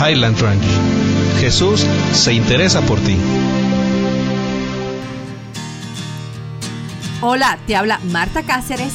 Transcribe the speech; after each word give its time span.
Highland 0.00 0.40
Ranch. 0.40 0.64
Jesús 1.40 1.84
se 2.12 2.32
interesa 2.32 2.80
por 2.80 2.98
ti. 3.00 3.16
Hola, 7.20 7.58
te 7.66 7.76
habla 7.76 8.00
Marta 8.04 8.42
Cáceres 8.42 8.94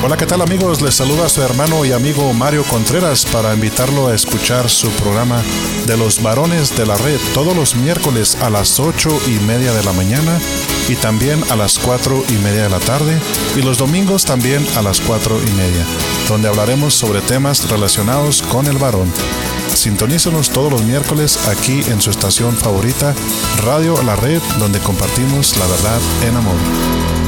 Hola, 0.00 0.16
¿qué 0.16 0.26
tal 0.26 0.42
amigos? 0.42 0.80
Les 0.80 0.94
saluda 0.94 1.28
su 1.28 1.42
hermano 1.42 1.84
y 1.84 1.90
amigo 1.90 2.32
Mario 2.32 2.62
Contreras 2.62 3.26
para 3.26 3.52
invitarlo 3.52 4.06
a 4.06 4.14
escuchar 4.14 4.70
su 4.70 4.88
programa 4.90 5.42
de 5.88 5.96
los 5.96 6.22
varones 6.22 6.76
de 6.76 6.86
la 6.86 6.96
red 6.96 7.18
todos 7.34 7.56
los 7.56 7.74
miércoles 7.74 8.36
a 8.36 8.48
las 8.48 8.78
ocho 8.78 9.10
y 9.26 9.40
media 9.40 9.72
de 9.72 9.82
la 9.82 9.92
mañana 9.92 10.38
y 10.88 10.94
también 10.94 11.42
a 11.50 11.56
las 11.56 11.80
cuatro 11.80 12.22
y 12.28 12.34
media 12.34 12.62
de 12.62 12.68
la 12.70 12.78
tarde 12.78 13.18
y 13.56 13.62
los 13.62 13.78
domingos 13.78 14.24
también 14.24 14.64
a 14.76 14.82
las 14.82 15.00
cuatro 15.00 15.36
y 15.42 15.50
media, 15.54 15.84
donde 16.28 16.46
hablaremos 16.46 16.94
sobre 16.94 17.20
temas 17.20 17.68
relacionados 17.68 18.42
con 18.42 18.68
el 18.68 18.78
varón. 18.78 19.12
Sintonícenos 19.74 20.50
todos 20.50 20.70
los 20.70 20.82
miércoles 20.84 21.48
aquí 21.48 21.82
en 21.90 22.00
su 22.00 22.10
estación 22.10 22.56
favorita, 22.56 23.16
Radio 23.64 24.00
La 24.04 24.14
Red, 24.14 24.42
donde 24.60 24.78
compartimos 24.78 25.56
la 25.56 25.66
verdad 25.66 26.00
en 26.22 26.36
amor. 26.36 27.27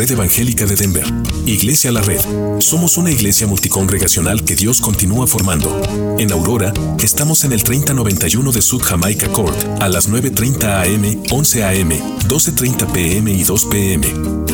Red 0.00 0.12
Evangélica 0.12 0.64
de 0.64 0.76
Denver. 0.76 1.04
Iglesia 1.44 1.92
La 1.92 2.00
Red. 2.00 2.22
Somos 2.60 2.96
una 2.96 3.10
iglesia 3.10 3.46
multicongregacional 3.46 4.42
que 4.44 4.56
Dios 4.56 4.80
continúa 4.80 5.26
formando. 5.26 6.16
En 6.18 6.32
Aurora, 6.32 6.72
estamos 7.02 7.44
en 7.44 7.52
el 7.52 7.62
3091 7.62 8.50
de 8.50 8.62
Sud 8.62 8.80
Jamaica 8.80 9.28
Court, 9.28 9.54
a 9.78 9.90
las 9.90 10.08
9.30 10.08 10.94
am, 10.94 11.22
11 11.30 11.64
am, 11.64 11.90
12.30 12.30 12.92
pm 12.92 13.32
y 13.32 13.42
2 13.42 13.64
pm. 13.64 14.06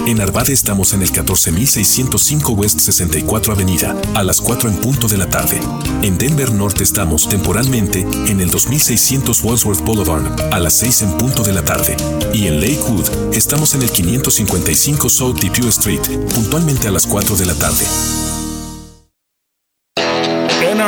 En 0.06 0.22
Arvada 0.22 0.50
estamos 0.50 0.94
en 0.94 1.02
el 1.02 1.12
14605 1.12 2.52
West 2.52 2.80
64 2.80 3.52
Avenida, 3.52 3.94
a 4.14 4.22
las 4.22 4.40
4 4.40 4.70
en 4.70 4.76
punto 4.76 5.08
de 5.08 5.18
la 5.18 5.28
tarde. 5.28 5.60
En 6.00 6.16
Denver 6.16 6.50
Norte 6.52 6.82
estamos 6.82 7.28
temporalmente 7.28 8.00
en 8.00 8.40
el 8.40 8.50
2600 8.50 9.42
Wadsworth 9.42 9.84
Boulevard, 9.84 10.54
a 10.54 10.58
las 10.58 10.72
6 10.72 11.02
en 11.02 11.18
punto 11.18 11.42
de 11.42 11.52
la 11.52 11.66
tarde. 11.66 11.94
Y 12.32 12.46
en 12.46 12.62
Lakewood 12.62 13.34
estamos 13.34 13.74
en 13.74 13.82
el 13.82 13.90
555 13.90 15.10
South 15.10 15.38
Depew 15.38 15.68
Street, 15.68 16.00
puntualmente 16.34 16.88
a 16.88 16.92
las 16.92 17.06
4 17.06 17.36
de 17.36 17.44
la 17.44 17.54
tarde. 17.56 17.84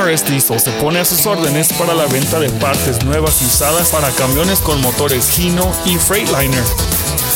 NRS 0.08 0.24
Diesel 0.26 0.58
se 0.58 0.70
pone 0.72 1.00
a 1.00 1.04
sus 1.04 1.26
órdenes 1.26 1.72
para 1.74 1.92
la 1.92 2.06
venta 2.06 2.40
de 2.40 2.48
partes 2.48 3.04
nuevas 3.04 3.42
y 3.42 3.46
usadas 3.46 3.90
para 3.90 4.08
camiones 4.12 4.60
con 4.60 4.80
motores 4.80 5.38
Hino 5.38 5.70
y 5.84 5.96
Freightliner. 5.96 6.62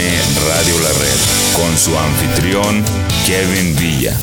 Radio 0.49 0.81
La 0.81 0.89
Red, 0.89 1.19
con 1.55 1.77
su 1.79 1.97
anfitrión 1.99 2.85
Kevin 3.27 3.77
Villa. 3.77 4.17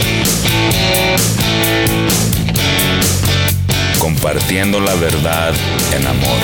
Compartiendo 3.98 4.80
la 4.80 4.96
verdad 4.96 5.53
en 5.96 6.08
amor. 6.08 6.38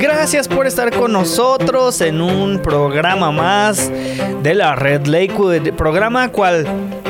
Gracias 0.00 0.46
por 0.46 0.68
estar 0.68 0.94
con 0.96 1.10
nosotros 1.12 2.00
en 2.00 2.20
un 2.20 2.62
programa 2.62 3.32
más 3.32 3.90
de 4.44 4.54
la 4.54 4.76
Red 4.76 5.06
Lakewood, 5.06 5.72
programa 5.72 6.28
cual 6.28 6.66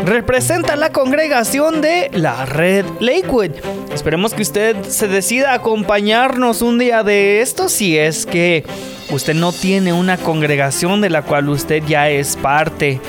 representa 0.07 0.75
la 0.75 0.91
congregación 0.91 1.83
de 1.83 2.11
la 2.15 2.47
Red 2.47 2.87
Lakewood. 3.01 3.51
Esperemos 3.93 4.33
que 4.33 4.41
usted 4.41 4.85
se 4.85 5.07
decida 5.07 5.53
a 5.53 5.57
acompañarnos 5.57 6.63
un 6.63 6.79
día 6.79 7.03
de 7.03 7.43
esto 7.43 7.69
si 7.69 7.99
es 7.99 8.25
que 8.25 8.65
usted 9.11 9.35
no 9.35 9.53
tiene 9.53 9.93
una 9.93 10.17
congregación 10.17 11.03
de 11.03 11.11
la 11.11 11.21
cual 11.21 11.51
usted 11.51 11.83
ya 11.87 12.09
es 12.09 12.37
parte. 12.37 13.03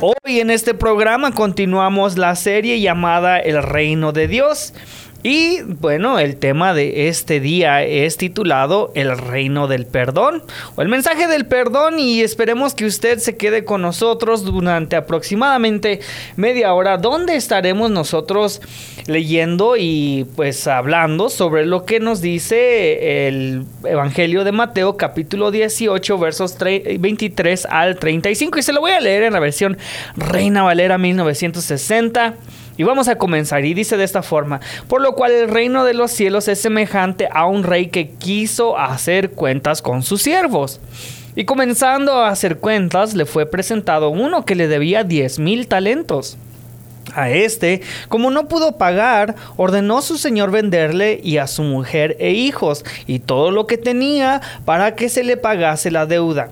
Hoy 0.00 0.40
en 0.40 0.50
este 0.50 0.74
programa 0.74 1.30
continuamos 1.32 2.18
la 2.18 2.34
serie 2.34 2.80
llamada 2.80 3.38
El 3.38 3.62
Reino 3.62 4.10
de 4.10 4.26
Dios. 4.26 4.72
Y 5.22 5.60
bueno, 5.62 6.18
el 6.18 6.36
tema 6.36 6.72
de 6.72 7.08
este 7.08 7.40
día 7.40 7.82
es 7.82 8.16
titulado 8.16 8.90
El 8.94 9.18
reino 9.18 9.68
del 9.68 9.84
perdón 9.84 10.42
o 10.76 10.82
el 10.82 10.88
mensaje 10.88 11.26
del 11.26 11.44
perdón 11.44 11.98
y 11.98 12.22
esperemos 12.22 12.74
que 12.74 12.86
usted 12.86 13.18
se 13.18 13.36
quede 13.36 13.66
con 13.66 13.82
nosotros 13.82 14.44
durante 14.44 14.96
aproximadamente 14.96 16.00
media 16.36 16.72
hora 16.72 16.96
donde 16.96 17.36
estaremos 17.36 17.90
nosotros 17.90 18.62
leyendo 19.06 19.76
y 19.76 20.26
pues 20.36 20.66
hablando 20.66 21.28
sobre 21.28 21.66
lo 21.66 21.84
que 21.84 22.00
nos 22.00 22.22
dice 22.22 23.28
el 23.28 23.64
Evangelio 23.84 24.42
de 24.44 24.52
Mateo 24.52 24.96
capítulo 24.96 25.50
18 25.50 26.18
versos 26.18 26.56
23 26.58 27.66
al 27.66 27.98
35 27.98 28.58
y 28.58 28.62
se 28.62 28.72
lo 28.72 28.80
voy 28.80 28.92
a 28.92 29.00
leer 29.00 29.24
en 29.24 29.34
la 29.34 29.40
versión 29.40 29.76
Reina 30.16 30.62
Valera 30.62 30.96
1960. 30.96 32.36
Y 32.80 32.82
vamos 32.82 33.08
a 33.08 33.16
comenzar 33.16 33.62
y 33.66 33.74
dice 33.74 33.98
de 33.98 34.04
esta 34.04 34.22
forma, 34.22 34.60
por 34.88 35.02
lo 35.02 35.14
cual 35.14 35.32
el 35.32 35.50
reino 35.50 35.84
de 35.84 35.92
los 35.92 36.12
cielos 36.12 36.48
es 36.48 36.62
semejante 36.62 37.28
a 37.30 37.44
un 37.44 37.62
rey 37.62 37.88
que 37.88 38.08
quiso 38.08 38.78
hacer 38.78 39.32
cuentas 39.32 39.82
con 39.82 40.02
sus 40.02 40.22
siervos. 40.22 40.80
Y 41.36 41.44
comenzando 41.44 42.14
a 42.14 42.30
hacer 42.30 42.56
cuentas, 42.56 43.12
le 43.12 43.26
fue 43.26 43.44
presentado 43.44 44.08
uno 44.08 44.46
que 44.46 44.54
le 44.54 44.66
debía 44.66 45.04
10 45.04 45.40
mil 45.40 45.68
talentos. 45.68 46.38
A 47.14 47.28
este, 47.28 47.82
como 48.08 48.30
no 48.30 48.48
pudo 48.48 48.78
pagar, 48.78 49.34
ordenó 49.58 50.00
su 50.00 50.16
señor 50.16 50.50
venderle 50.50 51.20
y 51.22 51.36
a 51.36 51.48
su 51.48 51.62
mujer 51.62 52.16
e 52.18 52.30
hijos 52.30 52.86
y 53.06 53.18
todo 53.18 53.50
lo 53.50 53.66
que 53.66 53.76
tenía 53.76 54.40
para 54.64 54.94
que 54.94 55.10
se 55.10 55.22
le 55.22 55.36
pagase 55.36 55.90
la 55.90 56.06
deuda. 56.06 56.48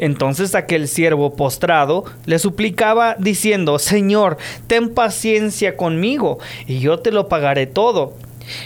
Entonces 0.00 0.54
aquel 0.54 0.88
siervo 0.88 1.36
postrado 1.36 2.04
le 2.24 2.38
suplicaba 2.38 3.16
diciendo, 3.18 3.78
Señor, 3.78 4.38
ten 4.66 4.94
paciencia 4.94 5.76
conmigo, 5.76 6.38
y 6.66 6.80
yo 6.80 7.00
te 7.00 7.12
lo 7.12 7.28
pagaré 7.28 7.66
todo. 7.66 8.14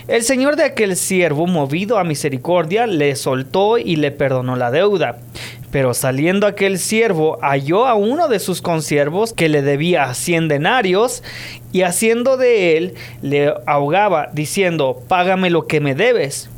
El 0.06 0.22
señor 0.22 0.54
de 0.54 0.62
aquel 0.62 0.94
siervo, 0.94 1.48
movido 1.48 1.98
a 1.98 2.04
misericordia, 2.04 2.86
le 2.86 3.16
soltó 3.16 3.78
y 3.78 3.96
le 3.96 4.12
perdonó 4.12 4.54
la 4.54 4.70
deuda. 4.70 5.18
Pero 5.72 5.92
saliendo 5.92 6.46
aquel 6.46 6.78
siervo 6.78 7.36
halló 7.42 7.86
a 7.86 7.94
uno 7.94 8.28
de 8.28 8.38
sus 8.38 8.62
consiervos 8.62 9.32
que 9.32 9.48
le 9.48 9.60
debía 9.60 10.14
cien 10.14 10.46
denarios 10.46 11.24
y 11.72 11.82
haciendo 11.82 12.36
de 12.36 12.76
él 12.76 12.94
le 13.22 13.52
ahogaba 13.66 14.28
diciendo, 14.32 15.02
págame 15.08 15.50
lo 15.50 15.66
que 15.66 15.80
me 15.80 15.96
debes. 15.96 16.48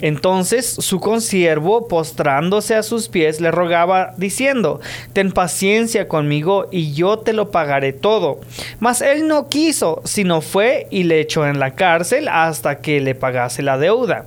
Entonces 0.00 0.66
su 0.66 1.00
consiervo, 1.00 1.88
postrándose 1.88 2.74
a 2.74 2.82
sus 2.82 3.08
pies, 3.08 3.40
le 3.40 3.50
rogaba, 3.50 4.14
diciendo, 4.16 4.80
Ten 5.12 5.32
paciencia 5.32 6.08
conmigo 6.08 6.66
y 6.70 6.92
yo 6.92 7.18
te 7.18 7.32
lo 7.32 7.50
pagaré 7.50 7.92
todo. 7.92 8.40
Mas 8.78 9.00
él 9.00 9.26
no 9.26 9.48
quiso, 9.48 10.02
sino 10.04 10.40
fue 10.40 10.86
y 10.90 11.04
le 11.04 11.20
echó 11.20 11.46
en 11.46 11.58
la 11.58 11.72
cárcel 11.74 12.28
hasta 12.28 12.78
que 12.78 13.00
le 13.00 13.14
pagase 13.14 13.62
la 13.62 13.78
deuda. 13.78 14.26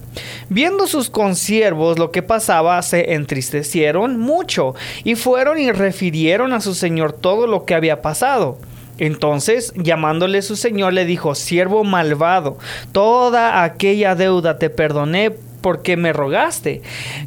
Viendo 0.49 0.87
sus 0.87 1.09
consiervos 1.09 1.99
lo 1.99 2.11
que 2.11 2.23
pasaba, 2.23 2.81
se 2.81 3.13
entristecieron 3.13 4.17
mucho 4.17 4.73
y 5.03 5.15
fueron 5.15 5.59
y 5.59 5.71
refirieron 5.71 6.53
a 6.53 6.61
su 6.61 6.73
señor 6.73 7.13
todo 7.13 7.45
lo 7.47 7.65
que 7.65 7.75
había 7.75 8.01
pasado. 8.01 8.57
Entonces, 8.97 9.73
llamándole 9.77 10.41
su 10.41 10.57
señor, 10.57 10.91
le 10.93 11.05
dijo, 11.05 11.33
siervo 11.33 11.85
malvado, 11.85 12.57
toda 12.91 13.63
aquella 13.63 14.13
deuda 14.13 14.59
te 14.59 14.69
perdoné 14.69 15.31
porque 15.61 15.97
me 15.97 16.13
rogaste. 16.13 16.81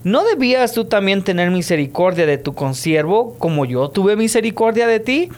¿No 0.04 0.24
debías 0.24 0.72
tú 0.72 0.84
también 0.84 1.22
tener 1.22 1.50
misericordia 1.50 2.26
de 2.26 2.38
tu 2.38 2.54
consiervo 2.54 3.36
como 3.38 3.64
yo 3.64 3.88
tuve 3.88 4.16
misericordia 4.16 4.86
de 4.86 5.00
ti? 5.00 5.28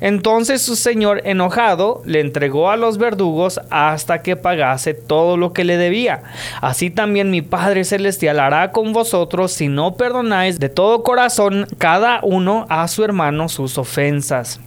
Entonces 0.00 0.62
su 0.62 0.76
señor 0.76 1.20
enojado 1.24 2.02
le 2.06 2.20
entregó 2.20 2.70
a 2.70 2.76
los 2.76 2.96
verdugos 2.96 3.60
hasta 3.70 4.22
que 4.22 4.36
pagase 4.36 4.94
todo 4.94 5.36
lo 5.36 5.52
que 5.52 5.64
le 5.64 5.76
debía. 5.76 6.22
Así 6.60 6.90
también 6.90 7.30
mi 7.30 7.42
Padre 7.42 7.84
Celestial 7.84 8.40
hará 8.40 8.72
con 8.72 8.92
vosotros 8.92 9.52
si 9.52 9.68
no 9.68 9.96
perdonáis 9.96 10.58
de 10.58 10.70
todo 10.70 11.02
corazón 11.02 11.66
cada 11.78 12.20
uno 12.22 12.66
a 12.70 12.88
su 12.88 13.04
hermano 13.04 13.48
sus 13.48 13.76
ofensas. 13.76 14.60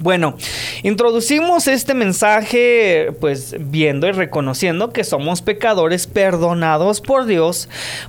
Bueno, 0.00 0.36
introducimos 0.82 1.68
este 1.68 1.94
mensaje 1.94 3.12
pues 3.20 3.54
viendo 3.58 4.08
y 4.08 4.12
reconociendo 4.12 4.92
que 4.92 5.04
somos 5.04 5.40
pecadores 5.40 6.06
perdonados 6.08 7.00
por 7.00 7.26
Dios. 7.26 7.68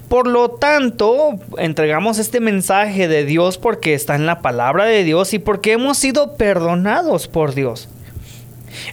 Por 0.09 0.27
lo 0.27 0.49
tanto, 0.49 1.39
entregamos 1.57 2.17
este 2.17 2.39
mensaje 2.39 3.07
de 3.07 3.23
Dios 3.23 3.59
porque 3.59 3.93
está 3.93 4.15
en 4.15 4.25
la 4.25 4.41
palabra 4.41 4.85
de 4.85 5.03
Dios 5.03 5.33
y 5.33 5.39
porque 5.39 5.73
hemos 5.73 5.97
sido 5.97 6.35
perdonados 6.37 7.27
por 7.27 7.53
Dios. 7.53 7.87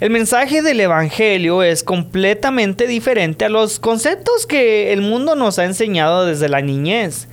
El 0.01 0.11
mensaje 0.11 0.63
del 0.63 0.81
Evangelio 0.81 1.63
es 1.63 1.83
completamente 1.83 2.87
diferente 2.87 3.45
a 3.45 3.49
los 3.49 3.79
conceptos 3.79 4.47
que 4.47 4.93
el 4.93 5.01
mundo 5.01 5.35
nos 5.35 5.59
ha 5.59 5.65
enseñado 5.65 6.27
desde 6.27 6.49
la 6.49 6.61
niñez. 6.61 7.29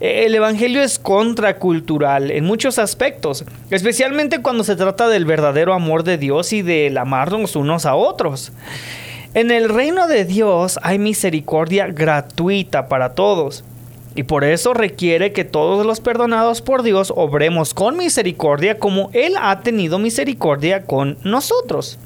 El 0.00 0.34
Evangelio 0.34 0.82
es 0.82 0.98
contracultural 0.98 2.30
en 2.30 2.44
muchos 2.44 2.78
aspectos, 2.78 3.44
especialmente 3.70 4.42
cuando 4.42 4.64
se 4.64 4.76
trata 4.76 5.08
del 5.08 5.24
verdadero 5.24 5.74
amor 5.74 6.04
de 6.04 6.18
Dios 6.18 6.52
y 6.52 6.62
del 6.62 6.98
amarnos 6.98 7.56
unos 7.56 7.86
a 7.86 7.94
otros. 7.94 8.52
En 9.34 9.50
el 9.50 9.68
reino 9.68 10.08
de 10.08 10.24
Dios 10.24 10.78
hay 10.82 10.98
misericordia 10.98 11.86
gratuita 11.88 12.88
para 12.88 13.14
todos. 13.14 13.62
Y 14.18 14.24
por 14.24 14.42
eso 14.42 14.74
requiere 14.74 15.30
que 15.30 15.44
todos 15.44 15.86
los 15.86 16.00
perdonados 16.00 16.60
por 16.60 16.82
Dios 16.82 17.12
obremos 17.14 17.72
con 17.72 17.96
misericordia 17.96 18.76
como 18.76 19.10
Él 19.12 19.34
ha 19.40 19.60
tenido 19.60 20.00
misericordia 20.00 20.82
con 20.82 21.16
nosotros. 21.22 22.00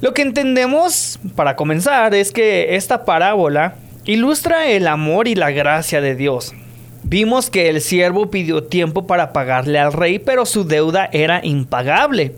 Lo 0.00 0.14
que 0.14 0.22
entendemos, 0.22 1.18
para 1.36 1.54
comenzar, 1.54 2.14
es 2.14 2.32
que 2.32 2.76
esta 2.76 3.04
parábola 3.04 3.74
ilustra 4.06 4.68
el 4.68 4.86
amor 4.86 5.28
y 5.28 5.34
la 5.34 5.50
gracia 5.50 6.00
de 6.00 6.14
Dios. 6.14 6.54
Vimos 7.02 7.50
que 7.50 7.68
el 7.68 7.82
siervo 7.82 8.30
pidió 8.30 8.64
tiempo 8.64 9.06
para 9.06 9.34
pagarle 9.34 9.78
al 9.78 9.92
rey, 9.92 10.18
pero 10.18 10.46
su 10.46 10.64
deuda 10.64 11.10
era 11.12 11.44
impagable. 11.44 12.36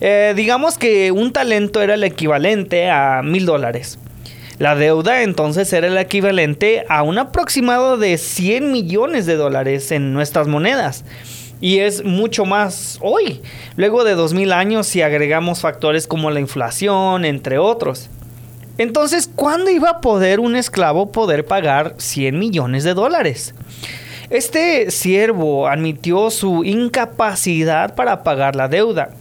Eh, 0.00 0.32
digamos 0.34 0.78
que 0.78 1.12
un 1.12 1.34
talento 1.34 1.82
era 1.82 1.92
el 1.92 2.04
equivalente 2.04 2.88
a 2.88 3.20
mil 3.22 3.44
dólares. 3.44 3.98
La 4.60 4.74
deuda 4.74 5.22
entonces 5.22 5.72
era 5.72 5.86
el 5.86 5.96
equivalente 5.96 6.84
a 6.90 7.02
un 7.02 7.16
aproximado 7.16 7.96
de 7.96 8.18
100 8.18 8.70
millones 8.70 9.24
de 9.24 9.36
dólares 9.36 9.90
en 9.90 10.12
nuestras 10.12 10.48
monedas. 10.48 11.02
Y 11.62 11.78
es 11.78 12.04
mucho 12.04 12.44
más 12.44 12.98
hoy, 13.00 13.40
luego 13.76 14.04
de 14.04 14.14
2000 14.14 14.52
años 14.52 14.86
si 14.86 15.00
agregamos 15.00 15.62
factores 15.62 16.06
como 16.06 16.30
la 16.30 16.40
inflación, 16.40 17.24
entre 17.24 17.56
otros. 17.56 18.10
Entonces, 18.76 19.30
¿cuándo 19.34 19.70
iba 19.70 19.88
a 19.88 20.00
poder 20.02 20.40
un 20.40 20.54
esclavo 20.54 21.10
poder 21.10 21.46
pagar 21.46 21.94
100 21.96 22.38
millones 22.38 22.84
de 22.84 22.92
dólares? 22.92 23.54
Este 24.28 24.90
siervo 24.90 25.68
admitió 25.68 26.28
su 26.28 26.64
incapacidad 26.64 27.94
para 27.94 28.22
pagar 28.22 28.56
la 28.56 28.68
deuda 28.68 29.14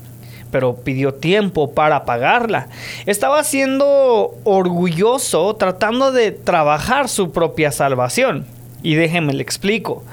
pero 0.51 0.75
pidió 0.75 1.13
tiempo 1.13 1.71
para 1.71 2.05
pagarla. 2.05 2.67
Estaba 3.05 3.43
siendo 3.43 4.35
orgulloso 4.43 5.55
tratando 5.55 6.11
de 6.11 6.31
trabajar 6.31 7.09
su 7.09 7.31
propia 7.31 7.71
salvación. 7.71 8.45
Y 8.81 8.95
déjenme 8.95 9.33
le 9.33 9.43
explico. 9.43 10.03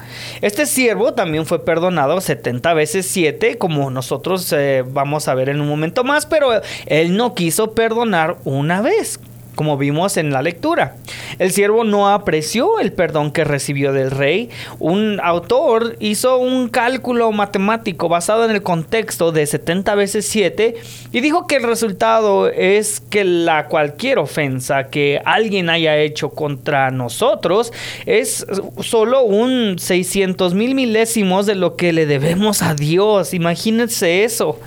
Este 0.41 0.67
siervo 0.67 1.15
también 1.15 1.47
fue 1.47 1.65
perdonado 1.65 2.21
70 2.21 2.75
veces 2.75 3.07
7, 3.07 3.59
como 3.59 3.91
nosotros 3.91 4.53
eh, 4.53 4.85
vamos 4.85 5.29
a 5.29 5.35
ver 5.35 5.51
en 5.51 5.61
un 5.61 5.69
momento 5.69 6.03
más, 6.03 6.27
pero 6.27 6.51
él 6.87 7.17
no 7.17 7.35
quiso 7.35 7.73
perdonar 7.73 8.39
una 8.45 8.83
vez 8.83 9.21
como 9.57 9.77
vimos 9.77 10.17
en 10.17 10.31
la 10.31 10.43
lectura. 10.43 10.95
El 11.41 11.51
siervo 11.51 11.83
no 11.83 12.09
apreció 12.09 12.79
el 12.79 12.93
perdón 12.93 13.33
que 13.33 13.43
recibió 13.43 13.93
del 13.93 14.13
rey. 14.13 14.51
Un 14.79 15.19
autor 15.21 15.97
hizo 15.99 16.39
un 16.39 16.69
cálculo 16.69 17.33
matemático 17.33 18.09
basado 18.09 18.45
en 18.45 18.53
el 18.53 18.63
contexto 18.63 19.33
de 19.33 19.47
70 19.47 19.95
veces 19.97 20.29
7 20.29 20.77
y 21.11 21.21
dijo 21.21 21.49
que 21.49 21.57
el 21.57 21.65
resultado 21.65 22.49
es 22.49 23.01
que 23.01 23.25
la 23.25 23.67
cualquier 23.67 24.19
ofensa 24.19 24.85
que 24.85 25.21
alguien 25.25 25.71
haya 25.71 25.97
hecho 25.97 26.31
contra 26.31 26.91
nosotros 26.91 27.73
es 28.05 28.47
solo 28.81 29.23
un 29.23 29.79
600 29.79 30.55
mil 30.55 30.75
milésimos 30.75 31.47
de 31.47 31.55
lo 31.55 31.77
que 31.77 31.93
le 31.93 32.07
debemos 32.07 32.63
a 32.63 32.75
Dios. 32.75 33.35
Imagínense 33.35 34.25
eso. 34.25 34.61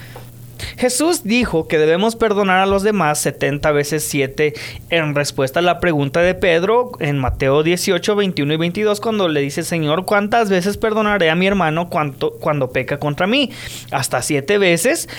Jesús 0.80 1.24
dijo 1.26 1.68
que 1.68 1.78
debemos 1.78 2.16
perdonar 2.16 2.60
a 2.60 2.66
los 2.66 2.84
demás 2.84 3.20
70 3.20 3.70
veces 3.74 4.02
7 4.06 4.54
en 4.90 5.14
respuesta 5.14 5.60
a 5.60 5.62
la 5.62 5.82
pregunta 5.82 6.22
de 6.22 6.36
Pedro 6.36 6.94
en 7.02 7.18
Mateo 7.18 7.64
18, 7.64 8.16
21 8.16 8.54
y 8.54 8.56
22 8.56 9.02
cuando 9.02 9.28
le 9.28 9.42
dice, 9.42 9.64
Señor, 9.64 10.06
¿cuántas 10.06 10.50
veces 10.50 10.78
perdonaré 10.78 11.30
a 11.30 11.36
mi 11.36 11.48
hermano 11.48 11.90
cuando, 11.90 12.32
cuando 12.32 12.72
peca 12.72 12.98
contra 12.98 13.28
mí? 13.28 13.52
Hasta 13.92 14.22
siete 14.22 14.58
veces. 14.58 15.10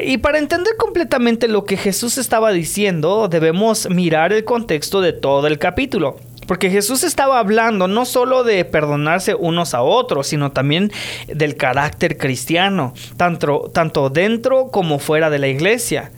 Y 0.00 0.18
para 0.18 0.38
entender 0.38 0.76
completamente 0.76 1.48
lo 1.48 1.64
que 1.64 1.76
Jesús 1.76 2.16
estaba 2.16 2.52
diciendo, 2.52 3.26
debemos 3.26 3.90
mirar 3.90 4.32
el 4.32 4.44
contexto 4.44 5.00
de 5.00 5.12
todo 5.12 5.48
el 5.48 5.58
capítulo. 5.58 6.18
Porque 6.46 6.70
Jesús 6.70 7.04
estaba 7.04 7.38
hablando 7.38 7.88
no 7.88 8.04
solo 8.04 8.44
de 8.44 8.64
perdonarse 8.64 9.34
unos 9.34 9.74
a 9.74 9.82
otros, 9.82 10.26
sino 10.26 10.52
también 10.52 10.92
del 11.26 11.56
carácter 11.56 12.18
cristiano, 12.18 12.94
tanto, 13.16 14.10
dentro 14.10 14.68
como 14.68 14.98
fuera 14.98 15.30
de 15.30 15.38
la 15.38 15.48
iglesia. 15.48 16.10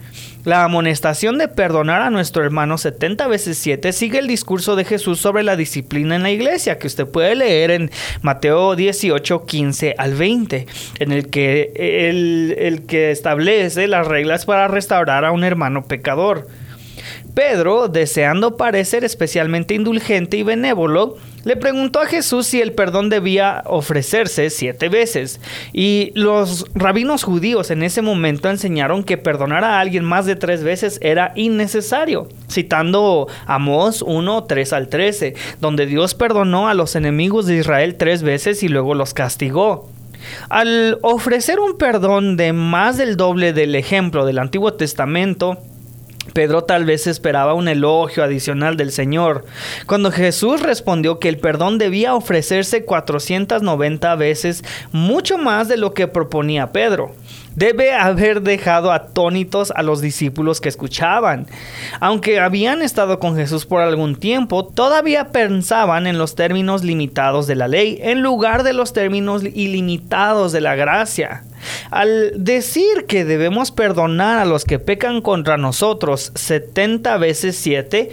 La 0.43 0.63
amonestación 0.63 1.37
de 1.37 1.49
perdonar 1.49 2.01
a 2.01 2.09
nuestro 2.09 2.41
hermano 2.41 2.77
70 2.77 3.27
veces 3.27 3.57
7 3.57 3.91
sigue 3.91 4.19
el 4.19 4.27
discurso 4.27 4.77
de 4.77 4.85
Jesús 4.85 5.19
sobre 5.19 5.43
la 5.43 5.57
disciplina 5.57 6.15
en 6.15 6.23
la 6.23 6.31
iglesia, 6.31 6.79
que 6.79 6.87
usted 6.87 7.05
puede 7.05 7.35
leer 7.35 7.71
en 7.71 7.91
Mateo 8.21 8.77
18, 8.77 9.45
15 9.45 9.95
al 9.97 10.13
20, 10.13 10.67
en 10.99 11.11
el 11.11 11.29
que 11.29 11.73
el 11.75 12.85
que 12.87 13.11
establece 13.11 13.87
las 13.87 14.07
reglas 14.07 14.45
para 14.45 14.69
restaurar 14.69 15.25
a 15.25 15.31
un 15.31 15.43
hermano 15.43 15.85
pecador. 15.85 16.47
Pedro, 17.37 17.87
deseando 17.87 18.57
parecer 18.57 19.03
especialmente 19.03 19.75
indulgente 19.75 20.37
y 20.37 20.41
benévolo, 20.41 21.17
le 21.43 21.55
preguntó 21.55 21.99
a 21.99 22.07
Jesús 22.07 22.47
si 22.47 22.61
el 22.61 22.71
perdón 22.71 23.09
debía 23.09 23.61
ofrecerse 23.67 24.49
siete 24.49 24.89
veces. 24.89 25.39
Y 25.71 26.11
los 26.15 26.65
rabinos 26.73 27.23
judíos 27.23 27.69
en 27.69 27.83
ese 27.83 28.01
momento 28.01 28.49
enseñaron 28.49 29.03
que 29.03 29.17
perdonar 29.17 29.63
a 29.63 29.79
alguien 29.79 30.03
más 30.03 30.25
de 30.25 30.35
tres 30.35 30.63
veces 30.63 30.97
era 31.03 31.33
innecesario, 31.35 32.27
citando 32.49 33.27
Amós 33.45 34.01
1, 34.01 34.45
3 34.45 34.73
al 34.73 34.87
13, 34.87 35.35
donde 35.61 35.85
Dios 35.85 36.15
perdonó 36.15 36.67
a 36.67 36.73
los 36.73 36.95
enemigos 36.95 37.45
de 37.45 37.57
Israel 37.57 37.97
tres 37.97 38.23
veces 38.23 38.63
y 38.63 38.67
luego 38.67 38.95
los 38.95 39.13
castigó. 39.13 39.91
Al 40.49 40.97
ofrecer 41.03 41.59
un 41.59 41.77
perdón 41.77 42.35
de 42.35 42.51
más 42.51 42.97
del 42.97 43.15
doble 43.15 43.53
del 43.53 43.75
ejemplo 43.75 44.25
del 44.25 44.39
Antiguo 44.39 44.73
Testamento, 44.73 45.59
Pedro 46.37 46.65
tal 46.65 46.85
vez 46.85 47.07
esperaba 47.07 47.55
un 47.55 47.67
elogio 47.67 48.23
adicional 48.23 48.77
del 48.77 48.91
Señor, 48.91 49.45
cuando 49.87 50.11
Jesús 50.11 50.61
respondió 50.61 51.17
que 51.17 51.29
el 51.29 51.39
perdón 51.39 51.79
debía 51.79 52.13
ofrecerse 52.13 52.85
490 52.85 54.15
veces, 54.17 54.63
mucho 54.91 55.39
más 55.39 55.67
de 55.67 55.77
lo 55.77 55.95
que 55.95 56.07
proponía 56.07 56.71
Pedro 56.71 57.15
debe 57.57 57.91
haber 57.91 58.43
dejado 58.43 58.91
atónitos 58.91 59.73
a 59.75 59.81
los 59.81 59.99
discípulos 59.99 60.61
que 60.61 60.69
escuchaban. 60.69 61.47
Aunque 61.99 62.39
habían 62.39 62.83
estado 62.83 63.17
con 63.17 63.35
Jesús 63.35 63.65
por 63.65 63.81
algún 63.81 64.15
tiempo, 64.15 64.63
todavía 64.63 65.29
pensaban 65.29 66.05
en 66.05 66.19
los 66.19 66.35
términos 66.35 66.83
limitados 66.83 67.47
de 67.47 67.55
la 67.55 67.67
ley 67.67 67.97
en 68.03 68.21
lugar 68.21 68.61
de 68.61 68.73
los 68.73 68.93
términos 68.93 69.41
ilimitados 69.43 70.51
de 70.51 70.61
la 70.61 70.75
gracia. 70.75 71.45
Al 71.91 72.31
decir 72.35 73.05
que 73.07 73.25
debemos 73.25 73.71
perdonar 73.71 74.39
a 74.39 74.45
los 74.45 74.65
que 74.65 74.79
pecan 74.79 75.21
contra 75.21 75.57
nosotros 75.57 76.31
70 76.35 77.17
veces 77.17 77.55
7, 77.57 78.11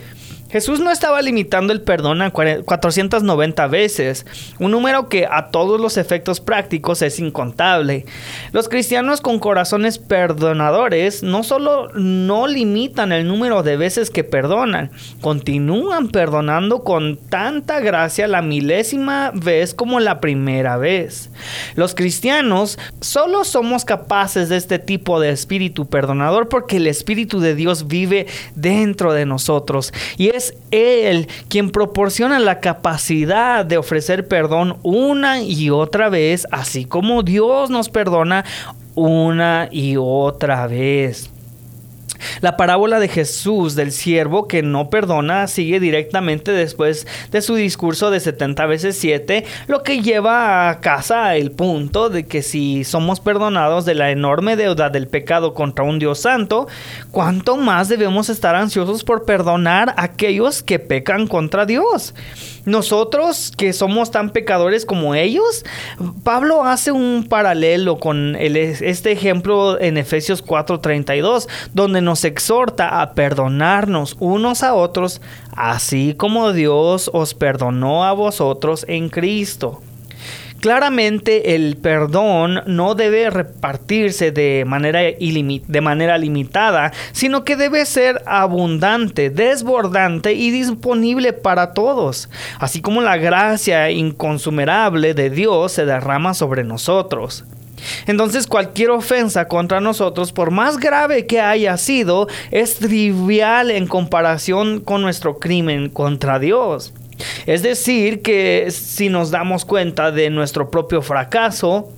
Jesús 0.54 0.78
no 0.78 0.92
estaba 0.92 1.20
limitando 1.20 1.73
el 1.73 1.80
perdón 1.80 2.23
a 2.23 2.30
490 2.30 3.66
veces, 3.66 4.25
un 4.61 4.70
número 4.70 5.08
que 5.08 5.26
a 5.28 5.49
todos 5.49 5.80
los 5.80 5.96
efectos 5.96 6.38
prácticos 6.38 7.02
es 7.02 7.18
incontable. 7.18 8.06
Los 8.52 8.68
cristianos 8.68 9.20
con 9.20 9.40
corazones 9.40 9.99
perdonadores 9.99 11.25
no 11.25 11.42
solo 11.42 11.88
no 11.94 12.46
limitan 12.46 13.11
el 13.11 13.26
número 13.26 13.64
de 13.64 13.76
veces 13.76 14.11
que 14.11 14.23
perdonan, 14.23 14.92
continúan 15.20 16.06
perdonando 16.06 16.84
con 16.84 17.16
tanta 17.16 17.80
gracia 17.80 18.28
la 18.28 18.40
milésima 18.40 19.32
vez 19.34 19.75
como 19.75 19.99
la 19.99 20.20
primera 20.20 20.76
vez. 20.76 21.30
Los 21.75 21.96
cristianos 21.96 22.78
solo 23.00 23.42
somos 23.42 23.84
capaces 23.84 24.50
de 24.50 24.56
este 24.56 24.78
tipo 24.78 25.18
de 25.18 25.30
espíritu 25.30 25.88
perdonador 25.88 26.49
porque 26.49 26.76
el 26.76 26.87
Espíritu 26.87 27.40
de 27.40 27.56
Dios 27.56 27.88
vive 27.88 28.28
dentro 28.54 29.12
de 29.12 29.26
nosotros 29.26 29.92
y 30.16 30.28
es 30.28 30.43
él 30.70 31.28
quien 31.48 31.70
proporciona 31.70 32.38
la 32.38 32.60
capacidad 32.60 33.64
de 33.64 33.78
ofrecer 33.78 34.28
perdón 34.28 34.76
una 34.82 35.40
y 35.40 35.70
otra 35.70 36.08
vez, 36.08 36.46
así 36.50 36.84
como 36.84 37.22
Dios 37.22 37.70
nos 37.70 37.88
perdona 37.88 38.44
una 38.94 39.68
y 39.70 39.96
otra 39.96 40.66
vez. 40.66 41.33
La 42.40 42.56
parábola 42.56 43.00
de 43.00 43.08
Jesús 43.08 43.74
del 43.74 43.92
siervo 43.92 44.48
que 44.48 44.62
no 44.62 44.90
perdona 44.90 45.46
sigue 45.46 45.80
directamente 45.80 46.52
después 46.52 47.06
de 47.30 47.42
su 47.42 47.54
discurso 47.54 48.10
de 48.10 48.20
70 48.20 48.66
veces 48.66 48.96
7, 48.98 49.44
lo 49.66 49.82
que 49.82 50.02
lleva 50.02 50.68
a 50.68 50.80
casa 50.80 51.36
el 51.36 51.50
punto 51.50 52.10
de 52.10 52.26
que 52.26 52.42
si 52.42 52.84
somos 52.84 53.20
perdonados 53.20 53.84
de 53.84 53.94
la 53.94 54.10
enorme 54.10 54.56
deuda 54.56 54.90
del 54.90 55.08
pecado 55.08 55.54
contra 55.54 55.84
un 55.84 55.98
Dios 55.98 56.20
santo, 56.20 56.68
¿cuánto 57.10 57.56
más 57.56 57.88
debemos 57.88 58.28
estar 58.28 58.54
ansiosos 58.54 59.04
por 59.04 59.24
perdonar 59.24 59.94
a 59.96 60.04
aquellos 60.04 60.62
que 60.62 60.78
pecan 60.78 61.26
contra 61.26 61.66
Dios? 61.66 62.14
Nosotros 62.64 63.52
que 63.56 63.73
somos 63.73 64.11
tan 64.11 64.30
pecadores 64.30 64.87
como 64.87 65.14
ellos, 65.14 65.64
Pablo 66.23 66.64
hace 66.64 66.92
un 66.92 67.26
paralelo 67.28 67.99
con 67.99 68.37
este 68.37 69.12
ejemplo 69.12 69.80
en 69.80 69.99
Efesios 69.99 70.42
4:32, 70.42 71.49
donde 71.73 72.00
nos 72.00 72.25
exhorta 72.25 73.02
a 73.02 73.12
perdonarnos 73.12 74.16
unos 74.18 74.62
a 74.62 74.75
otros, 74.75 75.21
así 75.54 76.14
como 76.14 76.52
Dios 76.52 77.11
os 77.12 77.35
perdonó 77.35 78.04
a 78.04 78.12
vosotros 78.12 78.85
en 78.88 79.09
Cristo. 79.11 79.83
Claramente 80.64 81.54
el 81.54 81.76
perdón 81.76 82.62
no 82.64 82.94
debe 82.94 83.28
repartirse 83.28 84.33
de 84.33 84.64
manera, 84.66 86.16
limitada, 86.16 86.90
sino 87.12 87.44
que 87.44 87.56
debe 87.56 87.85
ser 87.85 88.23
abundante, 88.25 89.28
desbordante 89.28 90.33
y 90.33 90.50
disponible 90.52 91.35
para 91.35 91.75
todos, 91.75 92.30
así 92.59 92.80
como 92.80 93.02
la 93.02 93.18
gracia 93.18 93.90
inconsumerable 93.90 95.12
de 95.12 95.28
Dios 95.28 95.73
se 95.73 95.85
derrama 95.85 96.33
sobre 96.33 96.64
nosotros. 96.64 97.44
Entonces 98.06 98.47
cualquier 98.47 98.88
ofensa 98.88 99.49
contra 99.49 99.83
nosotros, 99.83 100.33
por 100.33 100.50
más 100.50 100.78
grave 100.78 101.26
que 101.26 101.42
haya 101.42 101.76
sido, 101.76 102.26
es 102.50 102.76
trivial 102.76 103.71
en 103.71 103.87
comparación 103.87 104.80
con 104.80 105.02
nuestro 105.02 105.38
crimen 105.38 105.90
contra 105.90 106.38
Dios. 106.38 106.94
Es 107.47 107.62
decir, 107.62 108.23
que 108.23 108.71
si 108.71 109.09
nos 109.09 109.30
damos 109.30 109.64
cuenta 109.64 110.11
de 110.11 110.30
nuestro 110.30 110.71
propio 110.71 111.02
fracaso, 111.02 111.92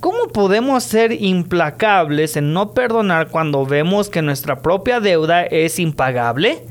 ¿cómo 0.00 0.28
podemos 0.32 0.84
ser 0.84 1.12
implacables 1.12 2.36
en 2.36 2.52
no 2.52 2.72
perdonar 2.72 3.28
cuando 3.28 3.66
vemos 3.66 4.08
que 4.08 4.22
nuestra 4.22 4.60
propia 4.60 5.00
deuda 5.00 5.44
es 5.44 5.78
impagable? 5.78 6.62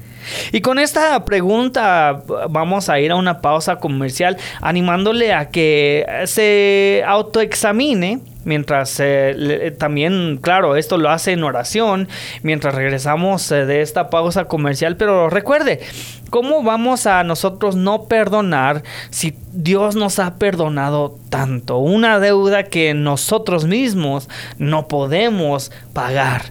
Y 0.51 0.61
con 0.61 0.79
esta 0.79 1.23
pregunta 1.25 2.21
vamos 2.49 2.89
a 2.89 2.99
ir 2.99 3.11
a 3.11 3.15
una 3.15 3.41
pausa 3.41 3.77
comercial 3.77 4.37
animándole 4.61 5.33
a 5.33 5.49
que 5.49 6.05
se 6.25 7.03
autoexamine 7.05 8.19
mientras 8.47 8.99
eh, 8.99 9.75
también, 9.77 10.39
claro, 10.41 10.75
esto 10.75 10.97
lo 10.97 11.09
hace 11.09 11.33
en 11.33 11.43
oración, 11.43 12.07
mientras 12.41 12.73
regresamos 12.73 13.51
eh, 13.51 13.65
de 13.65 13.81
esta 13.81 14.09
pausa 14.09 14.45
comercial, 14.45 14.95
pero 14.95 15.29
recuerde, 15.29 15.81
¿cómo 16.29 16.63
vamos 16.63 17.05
a 17.05 17.23
nosotros 17.23 17.75
no 17.75 18.05
perdonar 18.05 18.83
si 19.09 19.35
Dios 19.51 19.95
nos 19.95 20.17
ha 20.19 20.35
perdonado 20.37 21.17
tanto? 21.29 21.77
Una 21.77 22.19
deuda 22.19 22.63
que 22.63 22.93
nosotros 22.93 23.65
mismos 23.65 24.29
no 24.57 24.87
podemos 24.87 25.71
pagar. 25.93 26.43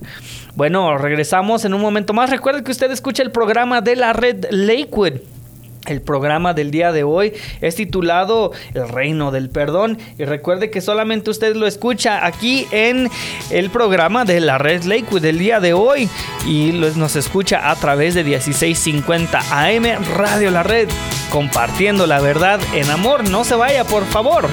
Bueno, 0.55 0.99
regresamos 0.99 1.65
en 1.65 1.75
un 1.75 1.81
momento 1.81 2.13
más. 2.13 2.31
Recuerde 2.31 2.63
que 2.63 2.73
usted 2.73 2.91
escucha 2.91 3.23
el 3.23 3.31
programa 3.31 3.81
de 3.81 3.97
la 3.97 4.13
red 4.13 4.47
Lakewood. 4.51 5.36
El 5.87 6.03
programa 6.03 6.55
del 6.55 6.71
día 6.71 6.93
de 6.93 7.05
hoy 7.05 7.33
es 7.61 7.77
titulado 7.77 8.53
El 8.75 8.89
Reino 8.89 9.31
del 9.31 9.51
Perdón 9.51 9.99
y 10.19 10.25
recuerde 10.25 10.71
que 10.71 10.81
solamente 10.81 11.31
usted 11.31 11.55
lo 11.55 11.67
escucha 11.67 12.27
aquí 12.27 12.67
en 12.71 13.11
el 13.51 13.71
programa 13.71 14.25
de 14.25 14.41
la 14.41 14.59
Red 14.59 14.85
Lakewood 14.85 15.23
del 15.23 15.39
día 15.39 15.61
de 15.61 15.73
hoy 15.73 16.09
y 16.47 16.73
nos 16.97 17.17
escucha 17.17 17.71
a 17.71 17.77
través 17.77 18.15
de 18.15 18.25
1650 18.25 19.41
AM 19.51 19.85
Radio 20.17 20.51
La 20.51 20.63
Red 20.63 20.89
compartiendo 21.31 22.07
la 22.07 22.21
verdad 22.21 22.61
en 22.75 22.91
amor. 22.91 23.29
No 23.29 23.45
se 23.45 23.55
vaya, 23.55 23.85
por 23.85 24.05
favor. 24.07 24.49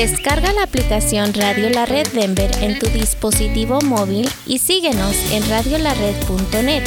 Descarga 0.00 0.50
la 0.54 0.62
aplicación 0.62 1.34
Radio 1.34 1.68
La 1.68 1.84
Red 1.84 2.06
Denver 2.14 2.50
en 2.62 2.78
tu 2.78 2.86
dispositivo 2.86 3.80
móvil 3.82 4.26
y 4.46 4.56
síguenos 4.56 5.14
en 5.30 5.46
radiolared.net. 5.46 6.84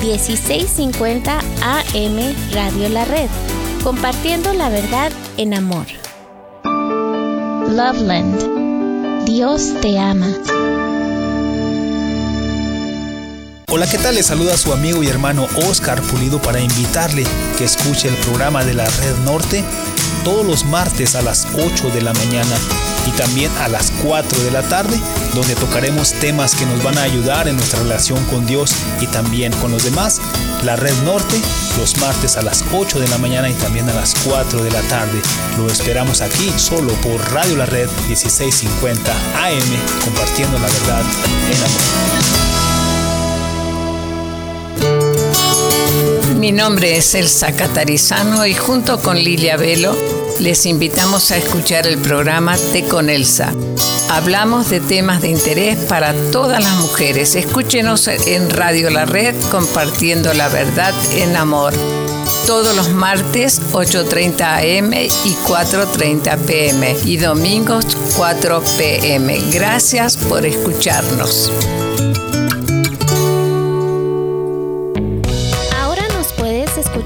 1650 0.00 1.40
AM 1.60 2.34
Radio 2.54 2.88
La 2.88 3.04
Red, 3.04 3.28
compartiendo 3.84 4.54
la 4.54 4.70
verdad 4.70 5.12
en 5.36 5.52
amor. 5.52 5.84
Loveland. 7.68 9.26
Dios 9.26 9.74
te 9.82 9.98
ama. 9.98 10.32
Hola, 13.70 13.86
¿qué 13.86 13.98
tal? 13.98 14.14
Le 14.14 14.22
saluda 14.22 14.56
su 14.56 14.72
amigo 14.72 15.02
y 15.02 15.08
hermano 15.08 15.46
Oscar 15.68 16.00
Pulido 16.00 16.40
para 16.40 16.58
invitarle 16.58 17.22
que 17.58 17.64
escuche 17.64 18.08
el 18.08 18.14
programa 18.16 18.64
de 18.64 18.72
la 18.72 18.86
Red 18.86 19.18
Norte 19.26 19.62
todos 20.24 20.46
los 20.46 20.64
martes 20.64 21.14
a 21.14 21.20
las 21.20 21.46
8 21.52 21.90
de 21.90 22.00
la 22.00 22.14
mañana 22.14 22.56
y 23.06 23.10
también 23.10 23.52
a 23.58 23.68
las 23.68 23.90
4 24.02 24.42
de 24.44 24.50
la 24.52 24.62
tarde, 24.62 24.98
donde 25.34 25.54
tocaremos 25.54 26.14
temas 26.14 26.54
que 26.54 26.64
nos 26.64 26.82
van 26.82 26.96
a 26.96 27.02
ayudar 27.02 27.46
en 27.46 27.56
nuestra 27.56 27.80
relación 27.80 28.24
con 28.24 28.46
Dios 28.46 28.74
y 29.02 29.06
también 29.06 29.52
con 29.52 29.70
los 29.70 29.84
demás. 29.84 30.18
La 30.64 30.76
Red 30.76 30.96
Norte, 31.04 31.38
los 31.76 31.94
martes 31.98 32.38
a 32.38 32.42
las 32.42 32.64
8 32.72 32.98
de 32.98 33.08
la 33.08 33.18
mañana 33.18 33.50
y 33.50 33.54
también 33.54 33.86
a 33.90 33.94
las 33.94 34.14
4 34.24 34.62
de 34.62 34.70
la 34.70 34.80
tarde. 34.88 35.20
Lo 35.58 35.66
esperamos 35.66 36.22
aquí 36.22 36.50
solo 36.56 36.94
por 37.02 37.20
Radio 37.32 37.58
La 37.58 37.66
Red 37.66 37.90
1650 38.08 39.12
AM, 39.12 40.02
compartiendo 40.02 40.58
la 40.58 40.68
verdad 40.68 41.02
en 41.50 41.64
amor. 41.64 42.37
Mi 46.48 46.52
nombre 46.52 46.96
es 46.96 47.14
Elsa 47.14 47.52
Catarizano 47.52 48.46
y 48.46 48.54
junto 48.54 49.02
con 49.02 49.18
Lilia 49.18 49.58
Velo 49.58 49.94
les 50.40 50.64
invitamos 50.64 51.30
a 51.30 51.36
escuchar 51.36 51.86
el 51.86 51.98
programa 51.98 52.56
Te 52.72 52.84
con 52.84 53.10
Elsa. 53.10 53.52
Hablamos 54.08 54.70
de 54.70 54.80
temas 54.80 55.20
de 55.20 55.28
interés 55.28 55.76
para 55.76 56.14
todas 56.32 56.62
las 56.62 56.74
mujeres. 56.76 57.34
Escúchenos 57.34 58.08
en 58.08 58.48
Radio 58.48 58.88
La 58.88 59.04
Red 59.04 59.34
compartiendo 59.50 60.32
la 60.32 60.48
verdad 60.48 60.94
en 61.18 61.36
amor. 61.36 61.74
Todos 62.46 62.74
los 62.74 62.88
martes 62.94 63.60
8.30 63.72 64.78
am 64.78 64.94
y 64.94 65.34
4.30 65.46 66.38
pm 66.46 66.96
y 67.04 67.18
domingos 67.18 67.84
4 68.16 68.62
pm. 68.78 69.38
Gracias 69.52 70.16
por 70.16 70.46
escucharnos. 70.46 71.52